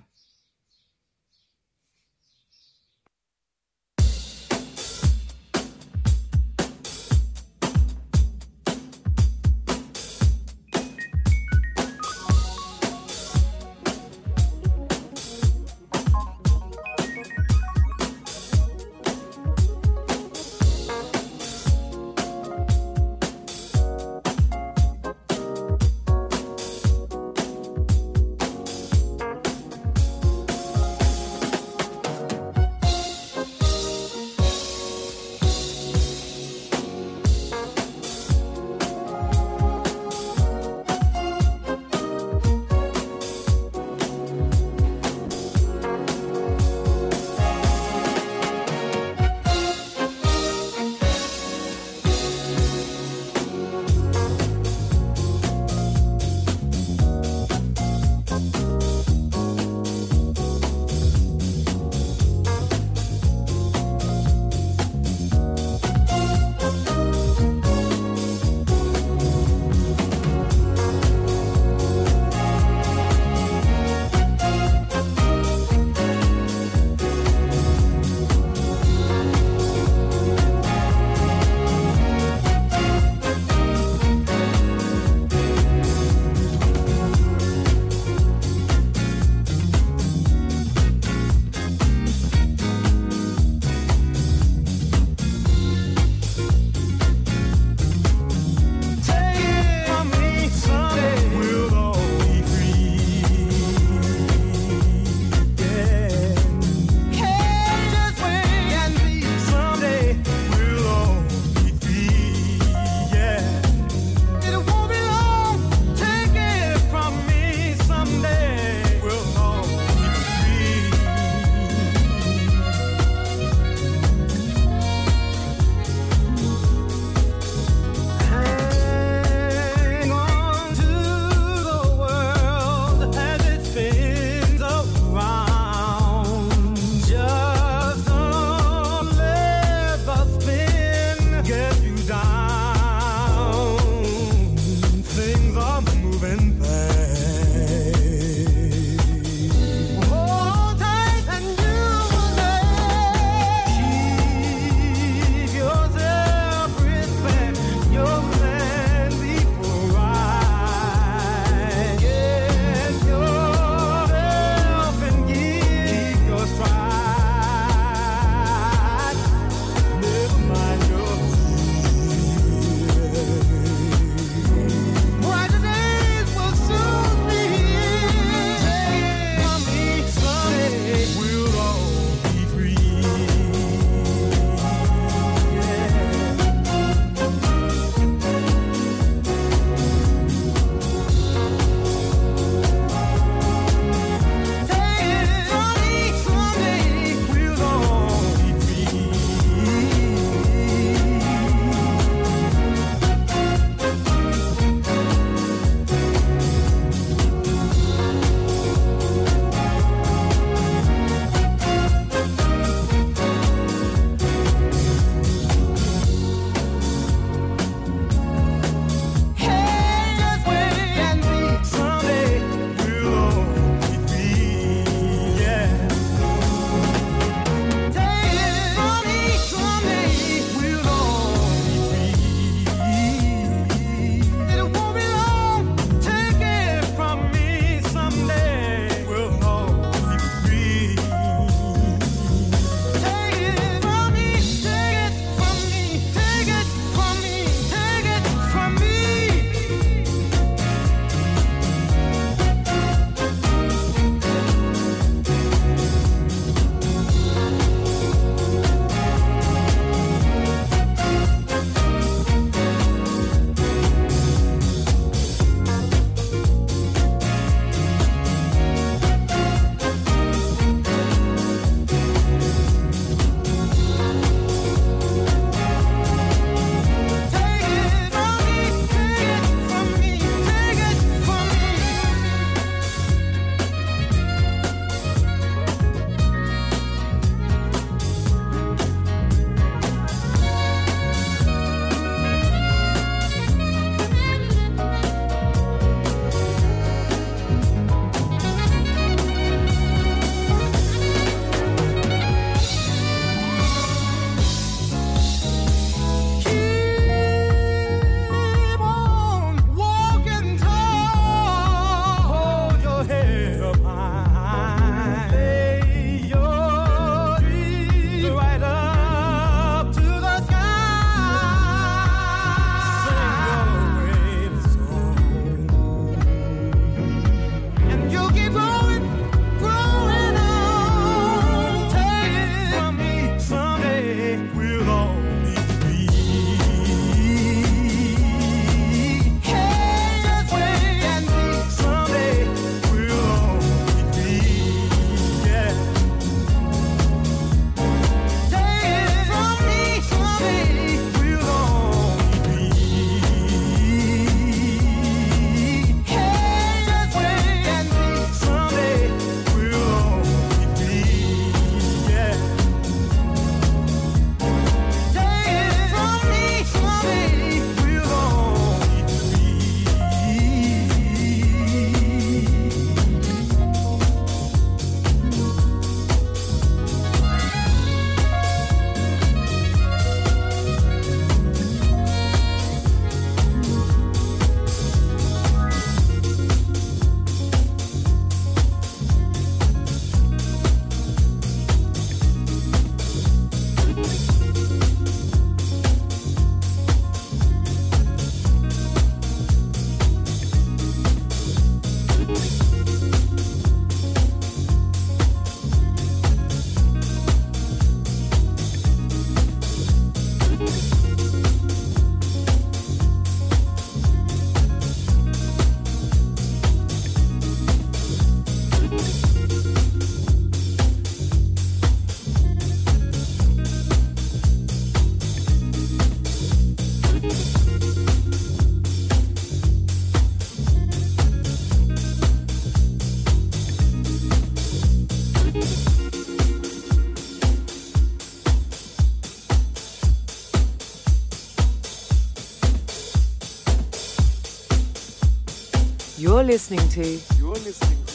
[446.47, 447.03] Listening to.
[447.39, 448.15] You're listening to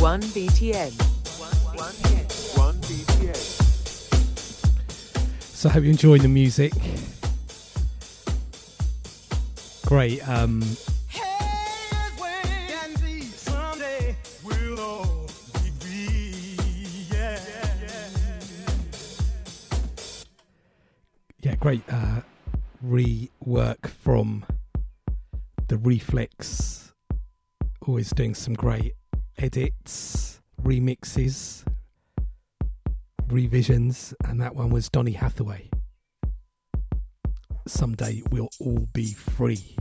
[0.00, 0.90] 1BTN.
[2.54, 3.36] 1BTN.
[5.40, 6.74] So I hope you're enjoying the music.
[9.86, 10.28] Great.
[10.28, 10.62] Um,
[28.36, 28.92] some great
[29.38, 31.64] edits, remixes,
[33.28, 35.68] revisions, and that one was Donny Hathaway.
[37.66, 39.76] Someday we'll all be free.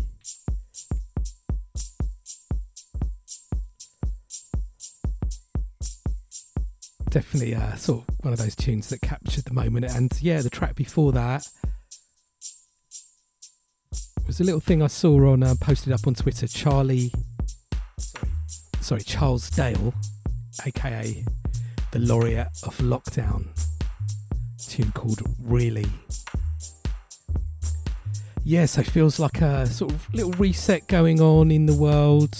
[7.10, 9.86] Definitely uh, sort of one of those tunes that captured the moment.
[9.86, 11.48] And yeah, the track before that
[14.27, 16.48] was a little thing I saw on uh, posted up on Twitter.
[16.48, 17.14] Charlie,
[18.86, 19.95] sorry, Charles Dale,
[20.64, 21.26] aka
[21.90, 23.48] the laureate of lockdown.
[24.60, 25.88] Tune called Really.
[28.44, 32.38] Yes, it feels like a sort of little reset going on in the world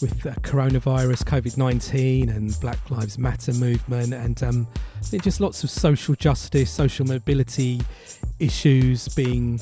[0.00, 4.66] with coronavirus, COVID 19, and Black Lives Matter movement, and um,
[5.20, 7.82] just lots of social justice, social mobility
[8.38, 9.60] issues being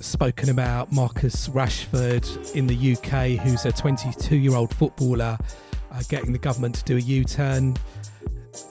[0.00, 0.92] spoken about.
[0.92, 5.38] Marcus Rashford in the UK, who's a 22 year old footballer,
[5.92, 7.76] uh, getting the government to do a U turn.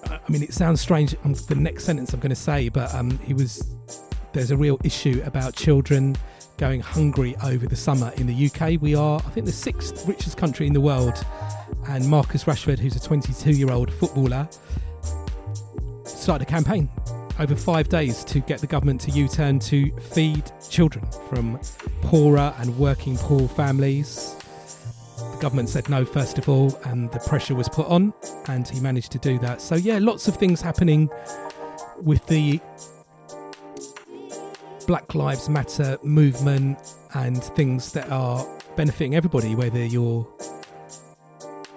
[0.10, 3.18] I mean, it sounds strange, um, the next sentence I'm going to say, but um,
[3.20, 3.76] he was.
[4.32, 6.16] There's a real issue about children
[6.58, 8.80] going hungry over the summer in the UK.
[8.80, 11.26] We are, I think, the sixth richest country in the world.
[11.88, 14.48] And Marcus Rashford, who's a 22 year old footballer,
[16.06, 16.90] started a campaign
[17.40, 21.60] over five days to get the government to U turn to feed children from
[22.02, 24.36] poorer and working poor families.
[25.18, 28.14] The government said no, first of all, and the pressure was put on,
[28.48, 29.62] and he managed to do that.
[29.62, 31.10] So, yeah, lots of things happening
[32.02, 32.60] with the
[34.86, 38.46] Black Lives Matter movement and things that are
[38.76, 40.24] benefiting everybody, whether you're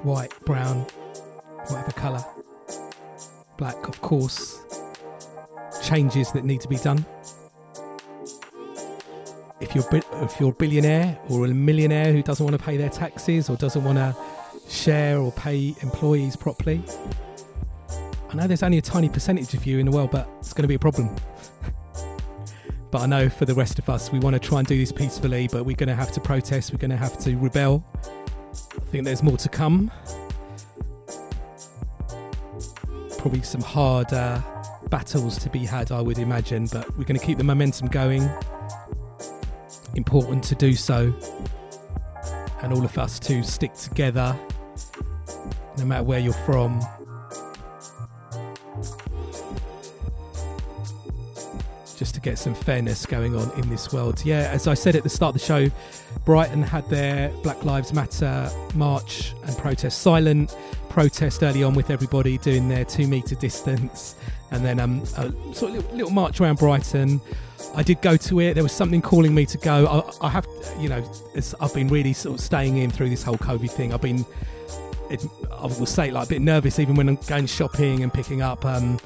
[0.02, 0.78] white, brown,
[1.68, 2.24] whatever colour,
[3.58, 4.58] black, of course.
[5.82, 7.04] Changes that need to be done.
[9.60, 12.90] If you're if you're a billionaire or a millionaire who doesn't want to pay their
[12.90, 14.14] taxes or doesn't want to
[14.68, 16.82] share or pay employees properly,
[18.30, 20.62] I know there's only a tiny percentage of you in the world, but it's going
[20.62, 21.14] to be a problem.
[22.92, 24.92] But I know for the rest of us, we want to try and do this
[24.92, 27.82] peacefully, but we're going to have to protest, we're going to have to rebel.
[27.96, 29.90] I think there's more to come.
[33.16, 34.42] Probably some hard uh,
[34.92, 38.28] battles to be had, I would imagine, but we're going to keep the momentum going.
[39.94, 41.14] Important to do so.
[42.60, 44.38] And all of us to stick together,
[45.78, 46.78] no matter where you're from,
[51.96, 54.22] just to get some fairness going on in this world.
[54.26, 55.70] Yeah, as I said at the start of the show,
[56.26, 60.54] Brighton had their Black Lives Matter march and protest, silent
[60.90, 64.16] protest early on with everybody doing their two metre distance,
[64.52, 67.20] and then um, a sort of little, little march around Brighton.
[67.74, 68.54] I did go to it.
[68.54, 70.04] There was something calling me to go.
[70.20, 70.46] I, I have,
[70.78, 71.02] you know,
[71.60, 73.92] I've been really sort of staying in through this whole COVID thing.
[73.92, 74.24] I've been
[75.10, 78.42] it, I will say like a bit nervous even when I'm going shopping and picking
[78.42, 78.98] up um,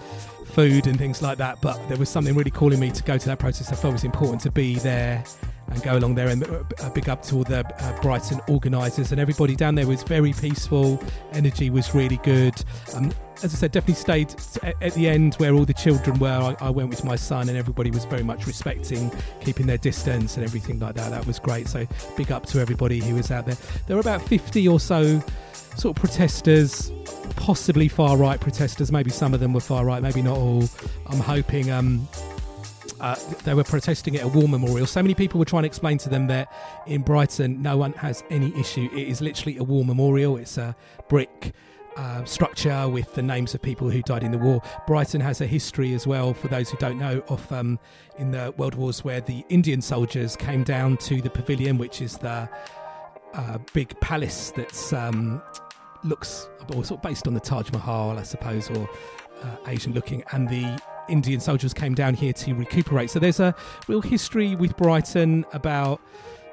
[0.47, 1.61] food and things like that.
[1.61, 3.73] But there was something really calling me to go to that protest.
[3.73, 5.25] I felt it was important to be there
[5.69, 6.29] and go along there.
[6.29, 10.03] And a big up to all the uh, Brighton organisers and everybody down there was
[10.03, 11.03] very peaceful.
[11.33, 12.55] Energy was really good.
[12.95, 13.13] Um,
[13.43, 16.29] as I said, definitely stayed at, at the end where all the children were.
[16.29, 20.37] I, I went with my son, and everybody was very much respecting, keeping their distance,
[20.37, 21.11] and everything like that.
[21.11, 21.69] That was great.
[21.69, 21.87] So
[22.17, 23.57] big up to everybody who was out there.
[23.87, 25.23] There were about 50 or so
[25.77, 26.91] sort of protesters,
[27.37, 28.91] possibly far right protesters.
[28.91, 30.65] Maybe some of them were far right, maybe not all.
[31.07, 32.09] I'm hoping um,
[33.01, 34.87] uh, they were protesting at a war memorial.
[34.87, 36.53] So many people were trying to explain to them that
[36.87, 38.89] in Brighton, no one has any issue.
[38.93, 40.37] It is literally a war memorial.
[40.37, 40.75] It's a
[41.09, 41.53] brick.
[41.99, 44.61] Uh, structure with the names of people who died in the war.
[44.87, 47.79] Brighton has a history as well, for those who don't know, of um,
[48.19, 52.19] in the World Wars where the Indian soldiers came down to the pavilion, which is
[52.19, 52.51] the
[53.33, 55.41] uh, big palace that's um,
[56.05, 58.89] looks or sort of based on the Taj Mahal, I suppose, or
[59.43, 60.79] uh, Asian looking, and the
[61.09, 63.11] Indian soldiers came down here to recuperate.
[63.11, 63.55] So there's a
[63.89, 66.01] real history with Brighton about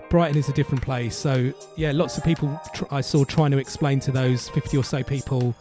[0.09, 1.15] Brighton is a different place.
[1.15, 4.83] So yeah, lots of people tr- I saw trying to explain to those 50 or
[4.83, 5.55] so people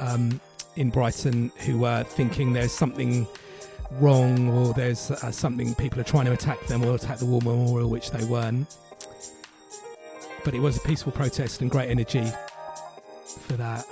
[0.00, 0.40] um,
[0.76, 3.26] in Brighton who were thinking there's something
[4.00, 7.40] wrong or there's uh, something people are trying to attack them or attack the war
[7.42, 8.76] memorial, which they weren't.
[10.44, 12.24] but it was a peaceful protest and great energy
[13.24, 13.86] for that.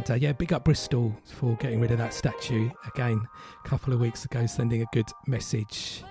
[0.00, 3.20] And uh, yeah, big up Bristol for getting rid of that statue again
[3.62, 6.02] a couple of weeks ago, sending a good message.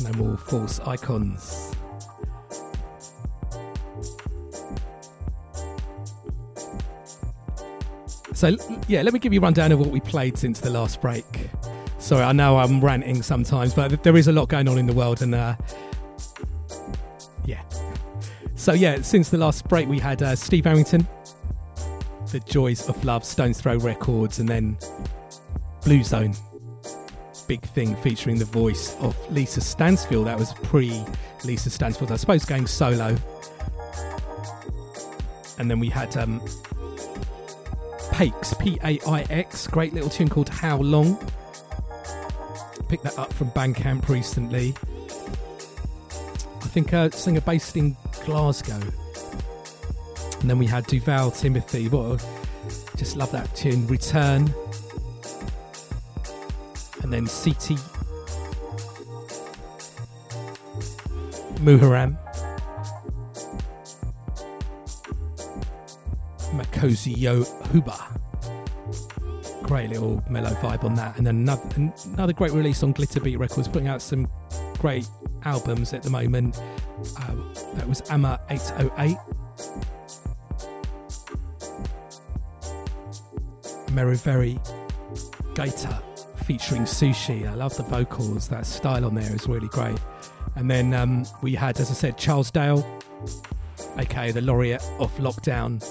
[0.00, 1.72] No more false icons.
[8.34, 8.56] So
[8.88, 11.48] yeah, let me give you a rundown of what we played since the last break.
[12.00, 14.94] Sorry, I know I'm ranting sometimes, but there is a lot going on in the
[14.94, 15.54] world, and uh.
[18.68, 21.08] So yeah, since the last break, we had uh, Steve Arrington,
[22.30, 24.76] The Joys of Love, Stones Throw Records, and then
[25.86, 26.34] Blue Zone,
[27.46, 30.26] big thing featuring the voice of Lisa Stansfield.
[30.26, 31.02] That was pre
[31.46, 33.16] Lisa Stansfield, I suppose, going solo.
[35.58, 36.38] And then we had um,
[38.12, 41.16] Paix, P A I X, great little tune called How Long.
[42.90, 44.74] Picked that up from Bandcamp recently.
[46.78, 48.80] A singer based in Glasgow.
[50.40, 51.88] And then we had Duval Timothy.
[51.88, 53.84] What a, just love that tune.
[53.88, 54.42] Return.
[57.02, 57.80] And then CT
[61.58, 62.16] Muharram.
[66.52, 67.42] Makosi Yo
[67.72, 67.98] Huba.
[69.64, 71.18] Great little mellow vibe on that.
[71.18, 74.28] And then another, another great release on Glitterbeat Records, putting out some
[74.78, 75.08] great
[75.44, 76.60] albums at the moment.
[77.16, 77.34] Uh,
[77.74, 79.16] that was Ammar 808.
[83.90, 84.58] Meriveri
[85.54, 86.02] Gaita
[86.44, 87.48] featuring Sushi.
[87.48, 88.48] I love the vocals.
[88.48, 89.98] That style on there is really great.
[90.56, 92.86] And then um, we had, as I said, Charles Dale,
[93.98, 95.84] aka the laureate of lockdown.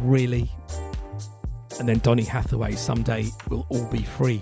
[0.00, 0.50] Really.
[1.78, 4.40] And then Donny Hathaway, someday we'll all be free.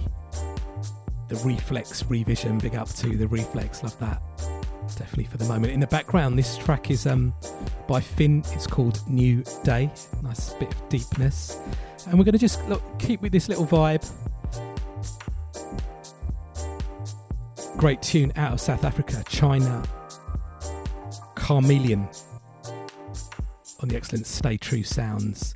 [1.30, 4.20] The Reflex revision, big up to the Reflex, love that.
[4.98, 5.72] Definitely for the moment.
[5.72, 7.32] In the background, this track is um
[7.86, 8.42] by Finn.
[8.50, 9.92] It's called New Day.
[10.24, 11.60] Nice bit of deepness.
[12.08, 14.04] And we're going to just look, keep with this little vibe.
[17.76, 19.84] Great tune out of South Africa, China.
[21.36, 22.08] Carmelian
[23.80, 25.54] on the excellent Stay True Sounds.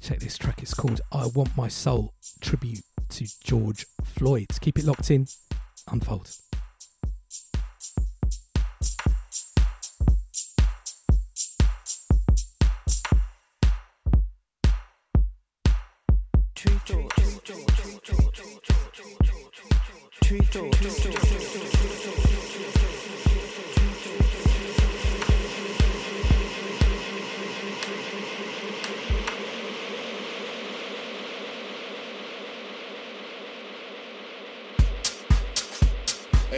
[0.00, 2.80] Check this track, it's called I Want My Soul, tribute
[3.10, 4.46] to George Floyd.
[4.60, 5.26] Keep it locked in,
[5.90, 6.30] unfold.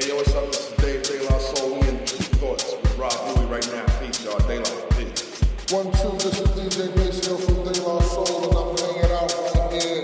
[0.03, 0.47] Hey, yo, what's up?
[0.51, 1.79] This is Dave De La Soul.
[1.79, 3.87] We in Tru Thoughts with Rob Luis right now.
[4.01, 4.37] Peace, y'all.
[4.49, 4.81] De La.
[4.99, 5.41] Peace.
[5.71, 9.31] One, two, this is DJ Bass Hill from De La Soul, and I'm hanging out
[9.55, 10.03] right here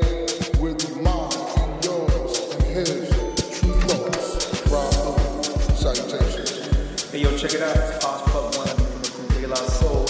[0.63, 3.11] with mine and yours and his
[3.59, 4.71] Tru Thoughts.
[4.71, 5.81] Rob Luis.
[5.81, 7.11] Salutations.
[7.11, 7.77] Hey yo, check it out.
[7.77, 10.07] It's Pop Pub One from the crew Soul,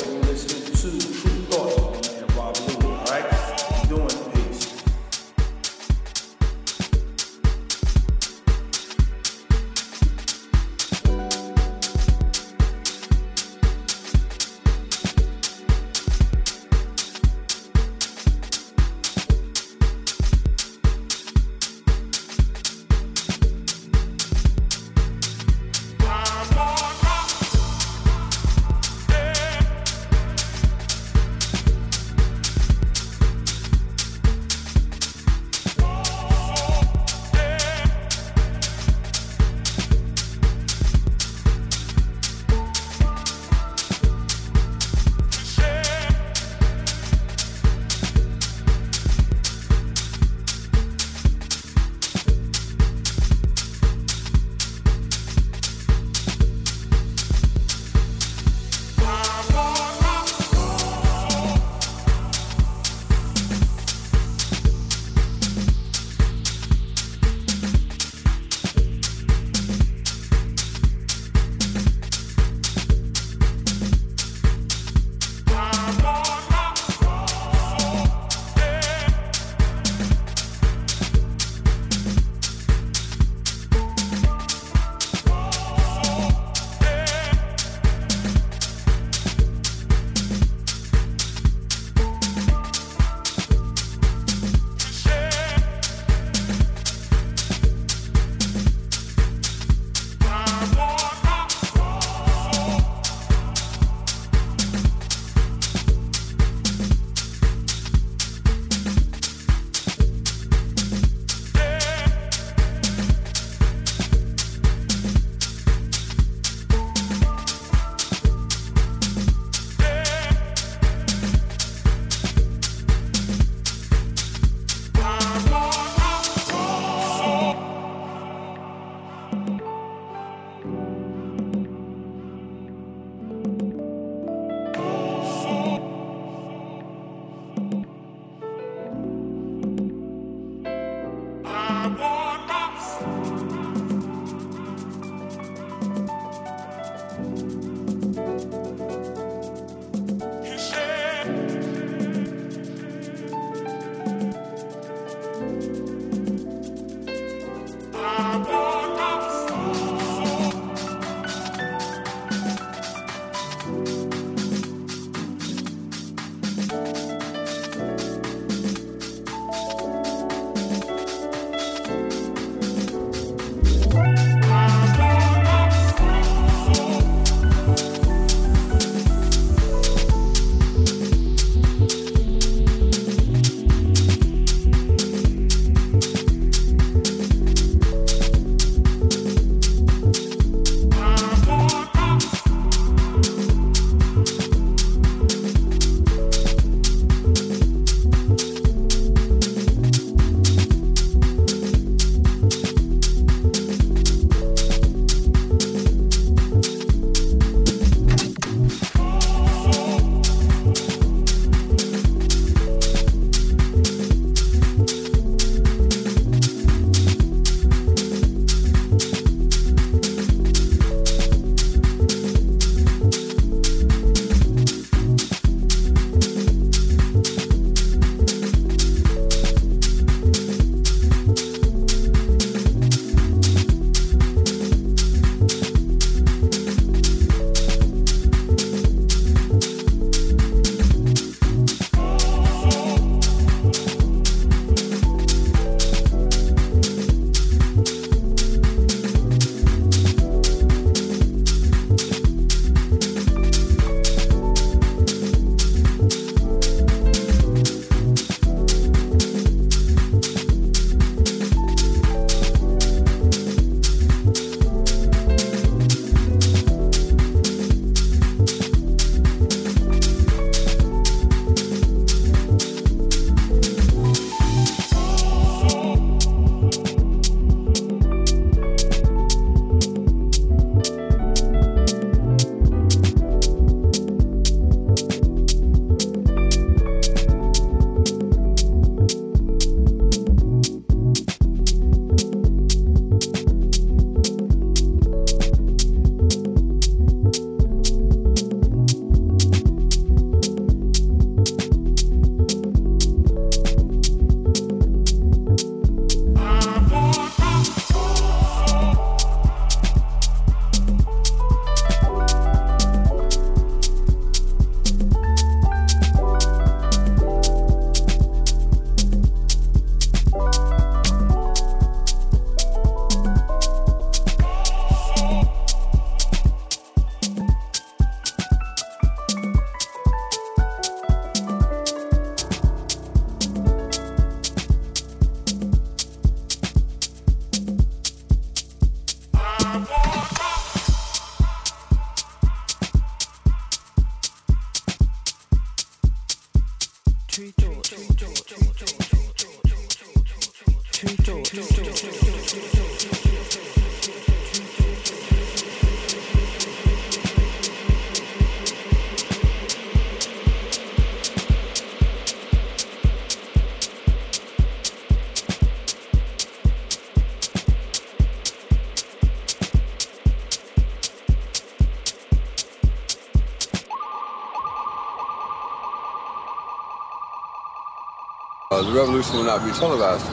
[378.88, 380.24] the revolution will not be televised.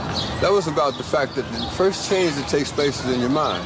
[0.42, 3.30] That was about the fact that the first change that takes place is in your
[3.30, 3.64] mind.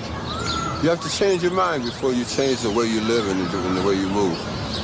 [0.82, 3.88] You have to change your mind before you change the way you live and the,
[3.88, 4.36] way you move.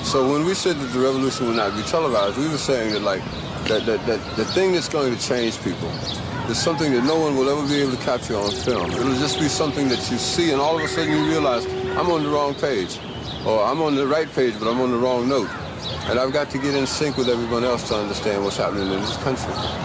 [0.06, 3.02] So when we said that the revolution will not be televised, we were saying that
[3.02, 3.24] like
[3.68, 5.90] that, that, that the thing that's going to change people
[6.50, 8.92] is something that no one will ever be able to capture on film.
[8.92, 11.66] It'll just be something that you see and all of a sudden you realize
[11.98, 13.00] I'm on the wrong page.
[13.46, 15.50] Or I'm on the right page, but I'm on the wrong note.
[16.10, 19.02] And I've got to get in sync with everyone else to understand what's happening in
[19.02, 19.85] this country.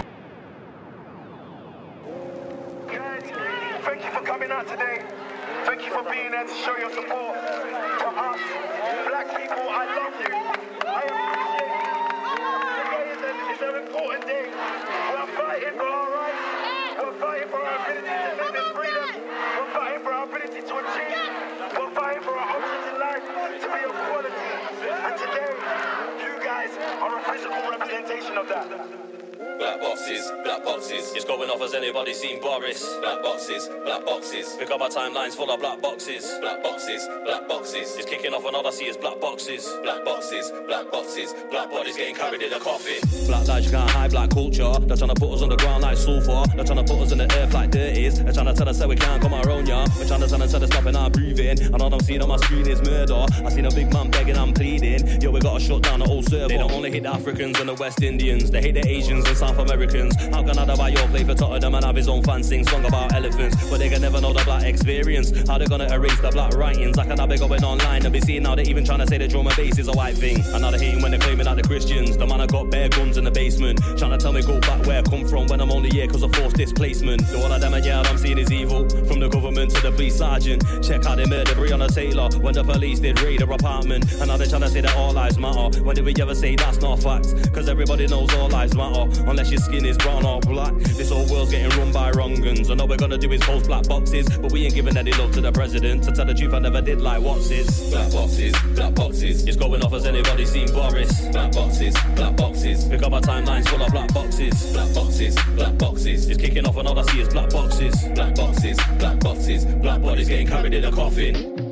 [34.21, 34.57] Boxes.
[34.59, 37.97] Pick up my timelines full of black boxes, black boxes, black boxes.
[37.97, 41.35] It's kicking off and I see is black boxes, black boxes, black boxes.
[41.51, 43.01] Black bodies getting carried in a coffin.
[43.27, 44.73] Black lives you can't hide, black culture.
[44.81, 46.45] They're trying to put us on the ground like sulfur.
[46.55, 48.23] They're trying to put us in the earth like dirt is.
[48.23, 49.87] They're trying to tell us that we can't come our own, yeah.
[49.99, 51.61] We're trying to tell us that it's stopping our breathing.
[51.61, 53.27] And all I'm seeing on my screen is murder.
[53.45, 55.21] I seen a big man begging and i'm pleading.
[55.23, 56.49] Yo, we gotta shut down the whole server.
[56.49, 58.51] They don't only hate the Africans and the West Indians.
[58.51, 60.15] They hate the Asians and South Americans.
[60.33, 62.85] How can I buy your play for Tottenham and have his own fans sing song
[62.85, 63.57] about elephants?
[63.71, 65.31] But they can never know the black experience.
[65.47, 66.97] How they gonna erase the black writings?
[66.97, 69.47] Like be going online and be seeing now they even trying to say the drum
[69.47, 70.43] and bass is a white thing.
[70.43, 72.16] They hating when they're claiming that the Christians.
[72.16, 73.81] The man I got bare guns in the basement.
[73.97, 76.23] Trying to tell me go back where I come from when I'm only here cause
[76.23, 77.27] of forced displacement.
[77.28, 78.89] The one of them, yeah, I'm seeing is evil.
[78.89, 80.65] From the government to the police sergeant.
[80.82, 84.11] Check how they murdered Breonna Taylor when the police did raid her apartment.
[84.12, 85.82] And now they're trying to say that all lives matter.
[85.82, 87.35] When did we ever say that's not facts?
[87.51, 89.07] Cause everybody knows all lives matter.
[89.28, 90.74] Unless your skin is brown or black.
[90.74, 92.70] This whole world's getting run by wrongans.
[92.70, 94.39] And all we're gonna do is post black boxes.
[94.39, 96.05] But we ain't giving any love to the president.
[96.05, 97.90] To tell the truth, I never did like what's this.
[97.90, 99.47] Black boxes, black boxes.
[99.47, 101.27] It's going off as anybody seen Boris.
[101.28, 102.85] Black boxes, black boxes.
[102.86, 104.72] Pick up my timelines full of black boxes.
[104.72, 106.28] Black boxes, black boxes.
[106.28, 107.94] It's kicking off and all I see is black boxes.
[108.14, 109.64] Black boxes, black boxes.
[109.64, 111.70] Black bodies getting carried in a coffin.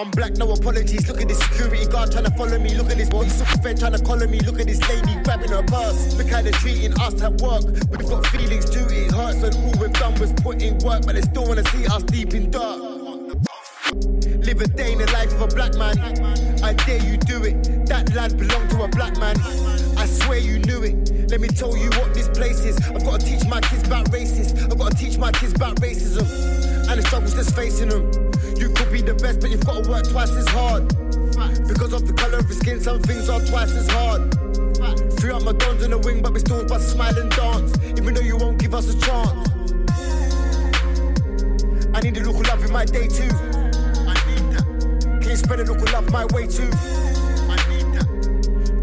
[0.00, 1.06] I'm black, no apologies.
[1.08, 2.74] Look at this security guard trying to follow me.
[2.74, 3.28] Look at this boy,
[3.62, 4.40] fed trying to collar me.
[4.40, 6.16] Look at this lady grabbing her purse.
[6.16, 7.64] Look how they're treating us at work.
[7.90, 9.42] But we've got feelings too, it hurts.
[9.42, 12.32] And all we've done was put in work, but they still wanna see us deep
[12.32, 12.80] in dirt.
[14.40, 15.98] Live a day in the life of a black man.
[16.64, 17.86] I dare you do it.
[17.86, 19.36] That land belonged to a black man.
[19.98, 21.28] I swear you knew it.
[21.30, 22.78] Let me tell you what this place is.
[22.88, 24.62] I've got to teach my kids about racist.
[24.62, 26.24] I've got to teach my kids about racism
[26.88, 28.10] and the struggles that's facing them.
[28.60, 30.86] You could be the best, but you've got to work twice as hard.
[31.66, 34.34] Because of the color of your skin, some things are twice as hard.
[35.18, 37.72] Free up my guns in the wing, but we still bust smile and dance.
[37.98, 39.48] Even though you won't give us a chance.
[41.94, 43.32] I need a look of love in my day too.
[44.04, 45.18] I need that.
[45.22, 46.70] Can you spread a look of love my way too?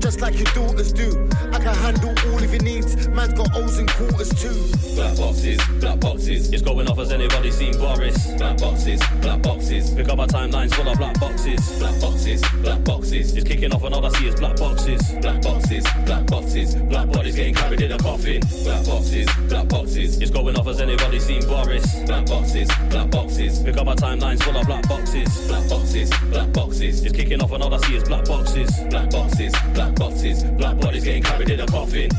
[0.08, 1.28] Just like your daughters do.
[1.52, 3.10] I can handle all of your needs.
[3.10, 4.56] Man's got O's and quarters too.
[4.96, 6.54] Black boxes, black boxes.
[6.54, 8.16] It's going off as anybody seen Boris.
[8.38, 9.94] Black boxes, black boxes.
[9.94, 11.60] Pick up my timelines full of black boxes.
[11.80, 13.36] Black boxes, black boxes.
[13.36, 15.12] It's kicking off and all I see is black boxes.
[15.20, 16.76] Black boxes, black boxes.
[16.76, 18.42] Black bodies getting carried in a coffin.
[18.64, 20.22] Black boxes, black boxes.
[20.22, 22.00] It's going off as anybody seen Boris.
[22.06, 23.62] Black boxes, black boxes.
[23.62, 25.48] Pick up my timelines full of black boxes.
[25.50, 27.04] Black boxes, black boxes.
[27.04, 28.72] It's kicking off and all I see is black boxes.
[28.90, 30.44] Black boxes, black boxes.
[30.44, 32.10] Black bodies getting carried in a coffin.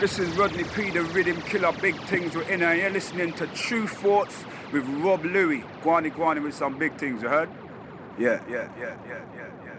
[0.00, 2.74] This is Rodney P, the rhythm killer, big things we're in here.
[2.74, 5.62] You're listening to Tru Thoughts with Rob Luis.
[5.82, 7.48] Guani Guani with some big things, you heard?
[8.18, 9.72] Yeah, yeah, yeah, yeah, yeah, yeah.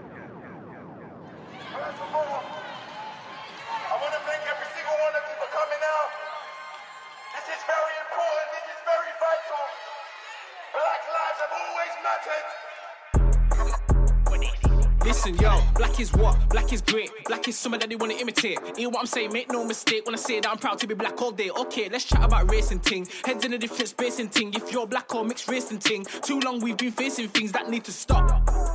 [15.05, 16.37] Listen, yo, black is what?
[16.49, 17.11] Black is great.
[17.25, 18.57] Black is someone that they wanna imitate.
[18.77, 19.33] Hear what I'm saying?
[19.33, 21.49] Make no mistake when I say that I'm proud to be black all day.
[21.49, 23.05] Okay, let's chat about racing ting.
[23.25, 24.53] Heads in a different space and ting.
[24.53, 26.05] If you're black or mixed race and ting.
[26.21, 28.29] Too long we've been facing things that need to stop.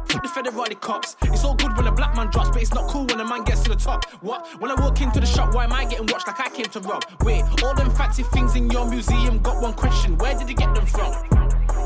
[0.08, 1.16] Fuck the federal cops.
[1.22, 3.44] It's all good when a black man drops, but it's not cool when a man
[3.44, 4.04] gets to the top.
[4.20, 4.46] What?
[4.60, 6.80] When I walk into the shop, why am I getting watched like I came to
[6.80, 7.04] rob?
[7.22, 10.18] Wait, all them fancy things in your museum got one question.
[10.18, 11.14] Where did you get them from?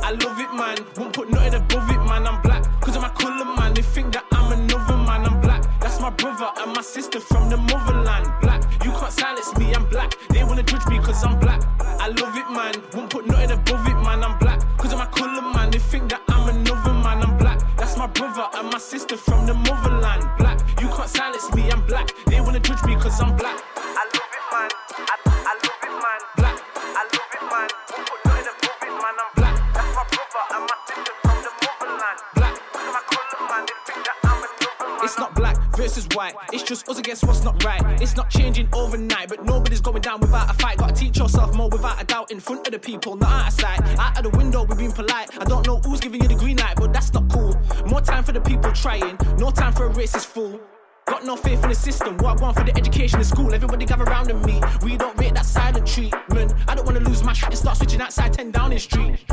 [0.02, 0.78] I love it, man.
[0.96, 2.26] Won't put nothing above it, man.
[2.26, 2.64] I'm black.
[2.80, 3.72] Cause of my colour, man.
[3.74, 5.24] They think that another man.
[5.26, 5.62] I'm black.
[5.80, 8.32] That's my brother and my sister from the motherland.
[8.40, 8.62] Black.
[8.84, 10.16] You can't silence me, I'm black.
[10.28, 11.62] They wanna judge me cause I'm black.
[11.80, 12.74] I love it, man.
[12.94, 14.22] Won't put nothing above it, man.
[14.22, 14.60] I'm black.
[14.78, 15.70] Cause of my colour, man.
[15.70, 17.22] They think that I'm another man.
[17.22, 17.60] I'm black.
[17.76, 20.22] That's my brother and my sister from the motherland.
[20.38, 20.58] Black.
[20.80, 22.12] You can't silence me, I'm black.
[22.26, 23.71] They wanna judge me cause I'm black.
[35.92, 36.34] Black versus white.
[36.52, 37.82] It's just us against what's not right.
[38.00, 40.78] It's not changing overnight, but nobody's going down without a fight.
[40.78, 43.60] Gotta teach yourself more without a doubt in front of the people, not out of
[43.60, 43.80] sight.
[43.98, 45.30] Out of the window, we're being polite.
[45.38, 47.54] I don't know who's giving you the green light, but that's not cool.
[47.86, 50.60] More time for the people trying, no time for a racist fool.
[51.06, 52.16] Got no faith in the system.
[52.18, 53.52] What I want for the education in school.
[53.52, 54.60] Everybody gather around and me.
[54.82, 56.54] We don't rate that silent treatment.
[56.68, 59.24] I don't wanna lose my shit and start switching outside 10 Downing Street.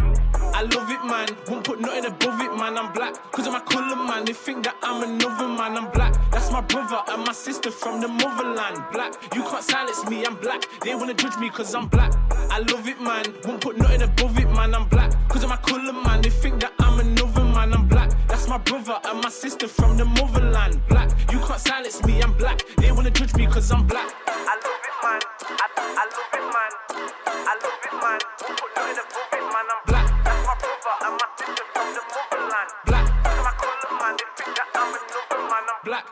[0.53, 1.27] I love it, man.
[1.47, 2.77] Won't put nothing above it, man.
[2.77, 3.13] I'm black.
[3.31, 4.25] Cause of my colour, man.
[4.25, 5.77] They think that I'm another man.
[5.77, 6.13] I'm black.
[6.31, 8.83] That's my brother and my sister from the motherland.
[8.91, 9.13] Black.
[9.35, 10.25] You can't silence me.
[10.25, 10.63] I'm black.
[10.81, 12.13] They wanna judge me cause I'm black.
[12.49, 13.25] I love it, man.
[13.45, 14.73] Won't put nothing above it, man.
[14.73, 15.11] I'm black.
[15.29, 16.21] Cause of my colour, man.
[16.21, 17.38] They think that I'm another
[18.49, 20.81] my brother and my sister from the motherland.
[20.89, 21.09] Black.
[21.31, 22.19] You can't silence me.
[22.21, 22.65] I'm black.
[22.77, 24.11] They wanna judge me cause I'm black.
[24.27, 25.21] I love it, man.
[25.43, 26.71] I, I love it, man.
[27.45, 28.19] I love it, man.
[28.41, 29.65] Won't put nothing above it, man.
[29.69, 30.07] I'm black.
[30.25, 32.69] That's my brother and my sister from the motherland.
[32.87, 33.05] Black.
[33.23, 34.13] Cause my colour, man.
[34.17, 35.63] They think that I'm another man.
[35.69, 36.05] I'm black.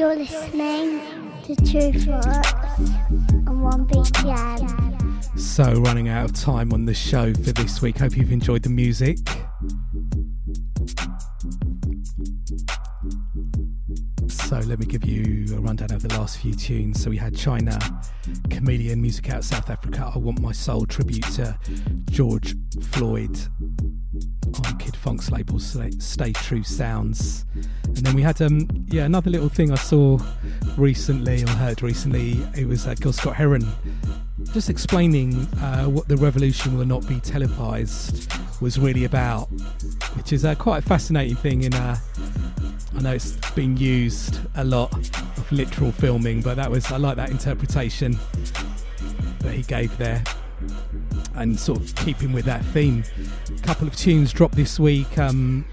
[0.00, 1.02] You're listening
[1.44, 2.52] to Tru Thoughts
[3.46, 5.20] on One Big Jam.
[5.36, 7.98] So, running out of time on the show for this week.
[7.98, 9.18] Hope you've enjoyed the music.
[14.28, 17.02] So, let me give you a rundown of the last few tunes.
[17.02, 17.78] So, we had China,
[18.48, 20.12] Chameleon, music out of South Africa.
[20.14, 21.58] I Want My Soul, tribute to
[22.10, 23.38] George Floyd
[24.66, 27.44] on Kid Funk's label, Stay, True Sounds.
[27.84, 30.18] And then we had, um, yeah, another little thing I saw
[30.76, 32.42] recently or heard recently.
[32.56, 33.66] It was uh, Gil Scott Heron
[34.52, 39.46] just explaining uh, what the revolution will not be televised was really about,
[40.16, 41.62] which is uh, quite a fascinating thing.
[41.62, 41.96] In uh,
[42.96, 47.16] I know it's been used a lot of literal filming, but that was I like
[47.16, 48.18] that interpretation
[49.40, 50.22] that he gave there,
[51.34, 53.04] and sort of keeping with that theme.
[53.56, 55.18] A couple of tunes dropped this week.
[55.18, 55.64] Um,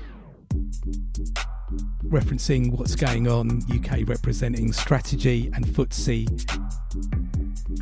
[2.05, 6.27] referencing what's going on, UK representing strategy and footsie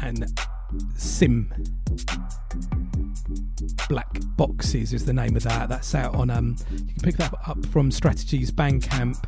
[0.01, 0.25] and
[0.95, 1.51] sim
[3.87, 7.33] black boxes is the name of that that's out on um you can pick that
[7.45, 9.23] up from strategies bandcamp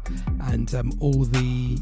[0.52, 1.78] and um, all the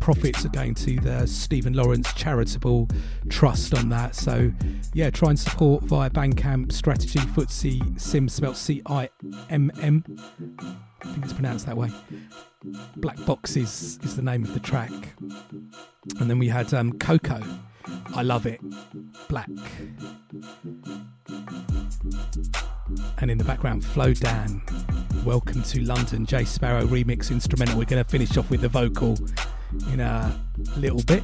[0.00, 2.88] profits are going to the stephen lawrence charitable
[3.28, 4.52] trust on that so
[4.94, 10.04] yeah try and support via bandcamp strategy footsie sim spelled c-i-m-m
[11.02, 11.90] i think it's pronounced that way
[12.96, 14.92] black boxes is the name of the track
[16.20, 17.40] and then we had um, coco
[18.14, 18.60] I love it.
[19.28, 19.48] Black.
[23.18, 24.62] And in the background, Flowdan.
[25.24, 26.26] Welcome to London.
[26.26, 27.78] Jay Sparrow remix instrumental.
[27.78, 29.16] We're going to finish off with the vocal
[29.92, 30.38] in a
[30.76, 31.22] little bit.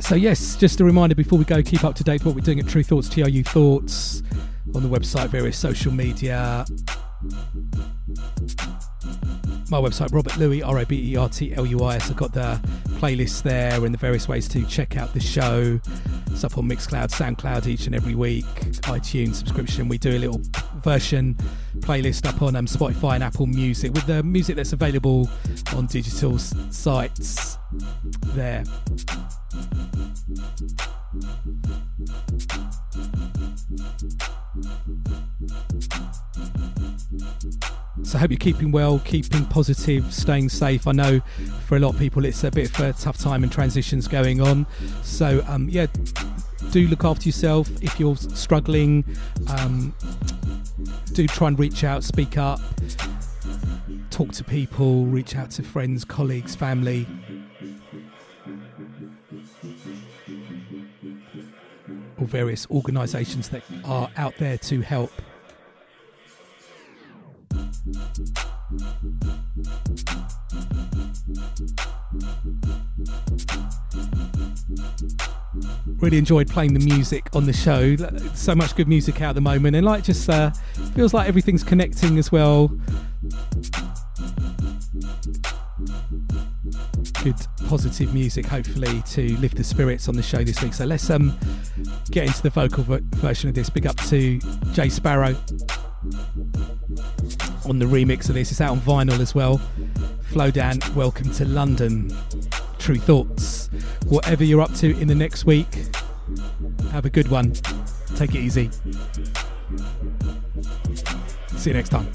[0.00, 2.40] So, yes, just a reminder before we go, keep up to date with what we're
[2.42, 4.22] doing at Tru Thoughts, TRU Thoughts,
[4.74, 6.64] on the website, various social media
[9.70, 12.10] my website, Robert Luis, R O B E R T L U I S.
[12.10, 12.60] I've got the
[12.98, 15.80] playlist there and the various ways to check out the show.
[16.42, 18.46] Up on Mixcloud, Soundcloud each and every week,
[18.84, 19.88] iTunes subscription.
[19.88, 20.40] We do a little
[20.76, 21.34] version
[21.80, 25.28] playlist up on um, Spotify and Apple Music with the music that's available
[25.76, 27.58] on digital sites
[28.28, 28.64] there.
[38.10, 40.88] So I hope you're keeping well, keeping positive, staying safe.
[40.88, 41.20] I know
[41.68, 44.40] for a lot of people it's a bit of a tough time and transitions going
[44.40, 44.66] on.
[45.04, 45.86] So um, yeah,
[46.72, 47.70] do look after yourself.
[47.80, 49.04] If you're struggling,
[49.46, 49.94] um,
[51.12, 52.58] do try and reach out, speak up,
[54.10, 57.06] talk to people, reach out to friends, colleagues, family.
[62.18, 65.12] Or various organisations that are out there to help.
[75.98, 77.96] Really enjoyed playing the music on the show.
[78.34, 80.50] So much good music out at the moment, and like just uh,
[80.94, 82.68] feels like everything's connecting as well.
[87.22, 87.36] Good
[87.68, 90.72] positive music, hopefully, to lift the spirits on the show this week.
[90.72, 91.36] So let's um
[92.10, 93.68] get into the vocal ver- version of this.
[93.68, 94.38] Big up to
[94.72, 95.36] Jay Sparrow
[97.70, 98.50] on the remix of this.
[98.50, 99.60] It's out on vinyl as well.
[100.30, 102.14] Flowdan, welcome to London.
[102.78, 103.70] Tru Thoughts.
[104.06, 105.72] Whatever you're up to in the next week,
[106.90, 107.52] have a good one.
[108.16, 108.70] Take it easy.
[111.56, 112.08] See you next time.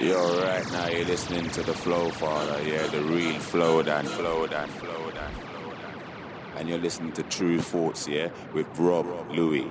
[0.00, 4.66] Yo, right now you're listening to the Flow Father, yeah, the real Flowdan, Flow Dan,
[4.68, 5.30] Flowdan, Flow Dan.
[6.56, 9.66] And you're listening to Tru Thoughts, yeah, with Rob, Luis,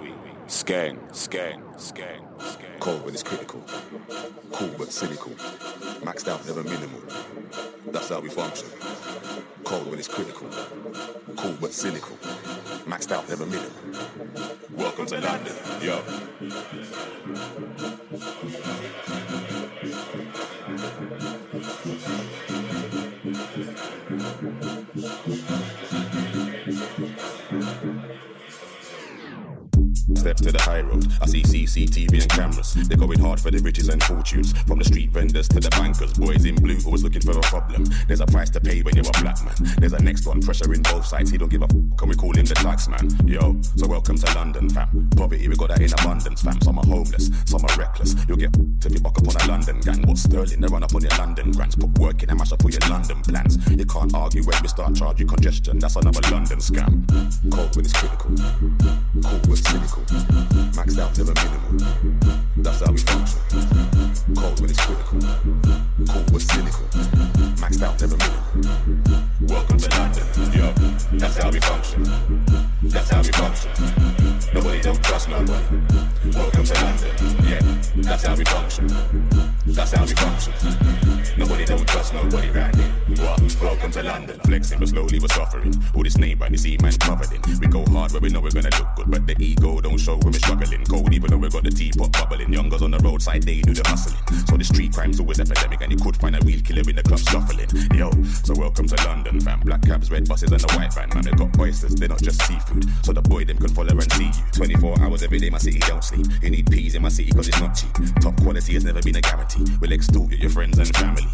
[0.45, 2.79] Skang, Skang, Skang, Skang.
[2.79, 3.63] Cold when it's critical.
[4.51, 5.31] Cool but cynical.
[6.05, 7.01] Maxed out, never minimal.
[7.87, 8.69] That's how we function.
[9.63, 10.47] Cold when it's critical.
[11.37, 12.15] Cool but cynical.
[12.85, 13.71] Maxed out, never minimal.
[14.75, 16.03] Welcome to London, yo.
[20.01, 21.38] Thank you.
[30.19, 31.07] Step to the high road.
[31.21, 32.73] I see CCTV and cameras.
[32.73, 34.51] They're going hard for the riches and fortunes.
[34.63, 36.11] From the street vendors to the bankers.
[36.13, 37.85] Boys in blue always looking for a problem.
[38.07, 39.55] There's a price to pay when you're a black man.
[39.79, 41.31] There's a next one pressuring both sides.
[41.31, 41.71] He don't give a f.
[41.97, 43.07] Can we call him the tax man?
[43.25, 45.09] Yo, so welcome to London, fam.
[45.15, 46.59] Poverty, we got that in abundance, fam.
[46.61, 48.13] Some are homeless, some are reckless.
[48.27, 50.01] You'll get f- if you buck up on a London gang.
[50.05, 50.59] What's sterling?
[50.59, 51.75] They run up on your London grants.
[51.75, 53.55] Put work in and mash up all your London plans.
[53.71, 55.79] You can't argue when we start charging congestion.
[55.79, 57.07] That's another London scam.
[57.51, 58.35] Cold when it's critical.
[59.23, 60.03] Cool but cynical.
[60.75, 61.71] Maxed out, never minimal.
[62.57, 63.39] That's how we function.
[64.35, 65.19] Cold when it's critical.
[66.07, 66.85] Cool but cynical.
[67.57, 69.38] Maxed out, never minimal.
[69.49, 70.71] Welcome to London, yo.
[71.17, 72.03] That's how we function.
[72.83, 73.71] That's how we function.
[74.53, 75.81] Nobody don't trust nobody.
[76.35, 77.11] Welcome to London,
[77.43, 77.59] yeah.
[77.95, 78.87] That's how we function.
[79.65, 80.53] That's how we function.
[81.35, 82.85] Nobody don't trust nobody right here.
[83.17, 83.41] What?
[83.59, 84.39] Welcome to London.
[84.41, 85.73] Flexing, but slowly we're suffering.
[85.95, 87.41] All this name brand, this E-man covered in.
[87.59, 90.17] We go hard where we know we're gonna look good, but the ego don't show
[90.17, 90.85] when we're struggling.
[90.85, 92.53] Cold even though we got the teapot bubbling.
[92.53, 94.21] Youngers on the roadside, they do the hustling.
[94.45, 97.03] So the street crime's always epidemic, and you could find a real killer in the
[97.03, 97.67] club shuffling.
[97.97, 98.11] Yo,
[98.43, 99.59] so welcome to London, fam.
[99.61, 101.09] Black cabs, red buses, and the white van.
[101.09, 102.85] Man, they got oysters, they're not just seafood.
[103.03, 104.43] So the boy them can follow and see you.
[104.53, 106.25] 24 hours every day, my city don't sleep.
[106.41, 107.93] You need peas in my city cause it's not cheap.
[108.21, 109.65] Top quality has never been a guarantee.
[109.79, 111.25] We'll extort you, your friends and family.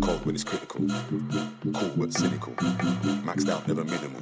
[0.00, 0.86] Cold when it's critical.
[1.74, 2.52] Cool but cynical.
[3.24, 4.20] Maxed out, never minimal.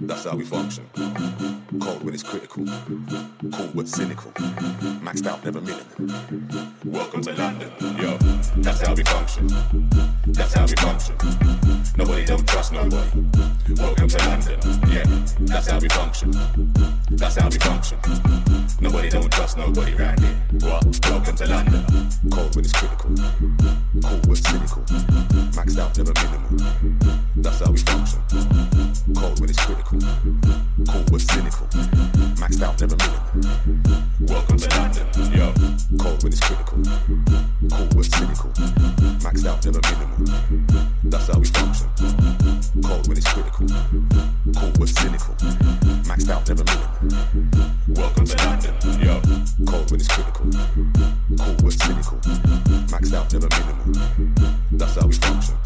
[0.00, 0.84] That's how we function.
[1.80, 2.64] Cold when it's critical.
[2.66, 4.30] Cool but cynical.
[5.02, 6.72] Maxed out, never minimal.
[6.84, 8.16] Welcome to London, yo.
[8.58, 9.48] That's how we function.
[10.26, 11.16] That's how we function.
[11.94, 13.10] Nobody don't trust nobody.
[13.76, 14.58] Welcome to London,
[14.88, 15.04] yeah.
[15.40, 16.30] That's how we function.
[17.10, 17.98] That's how we function.
[18.80, 20.34] Nobody don't trust nobody right here.
[20.60, 20.84] What?
[21.04, 21.84] Welcome to London.
[22.30, 23.10] Cold when it's critical.
[24.02, 24.82] Cool but cynical.
[25.52, 27.20] Maxed out, never minimal.
[27.36, 28.20] That's how we function.
[29.14, 29.98] Cold when it's critical.
[30.88, 31.66] Cool but cynical.
[32.40, 34.02] Maxed out, never minimal.
[34.20, 35.06] Welcome to London,
[35.36, 35.52] yo.
[35.98, 36.82] Cold when it's critical.
[37.70, 38.50] Cool but cynical.
[39.20, 40.92] Maxed out, never minimal.
[41.04, 41.81] That's how we function.
[42.82, 43.66] Cold when it's critical.
[44.56, 45.34] Cool but cynical.
[46.06, 46.90] Maxed out, never minimal.
[47.88, 49.20] Welcome to London, yo.
[49.66, 50.46] Cold when it's critical.
[51.38, 52.18] Cool but cynical.
[52.92, 53.86] Maxed out, never minimal.
[54.72, 55.56] That's how we function.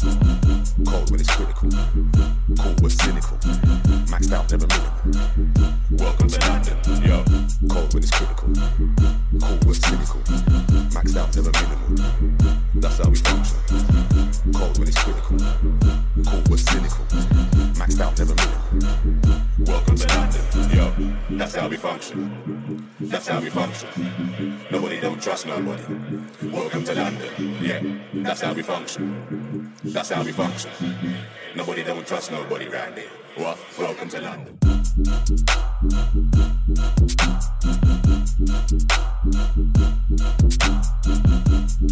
[0.85, 1.69] Cold when it's critical.
[1.69, 3.37] Cool but cynical.
[4.07, 4.93] Maxed out, never minimal.
[5.91, 7.23] Welcome to London, yo.
[7.69, 8.49] Cold when it's critical.
[9.41, 10.21] Cool but cynical.
[10.91, 12.66] Maxed out, never minimal.
[12.79, 13.57] That's how we function.
[14.53, 15.37] Cold when it's critical.
[16.25, 17.05] Cool but cynical.
[17.73, 19.41] Maxed out, never minimal.
[19.65, 20.41] Welcome to London,
[20.71, 21.37] yo.
[21.37, 22.87] That's how we function.
[22.99, 23.89] That's how we function.
[24.71, 25.83] Nobody don't trust nobody.
[26.43, 27.81] Welcome to London, yeah.
[28.13, 29.73] That's how we function.
[29.83, 30.71] That's how we function.
[31.55, 33.09] Nobody don't trust nobody right there.
[33.37, 33.57] What?
[33.79, 34.57] Welcome to London.
[39.37, 39.96] Thank you.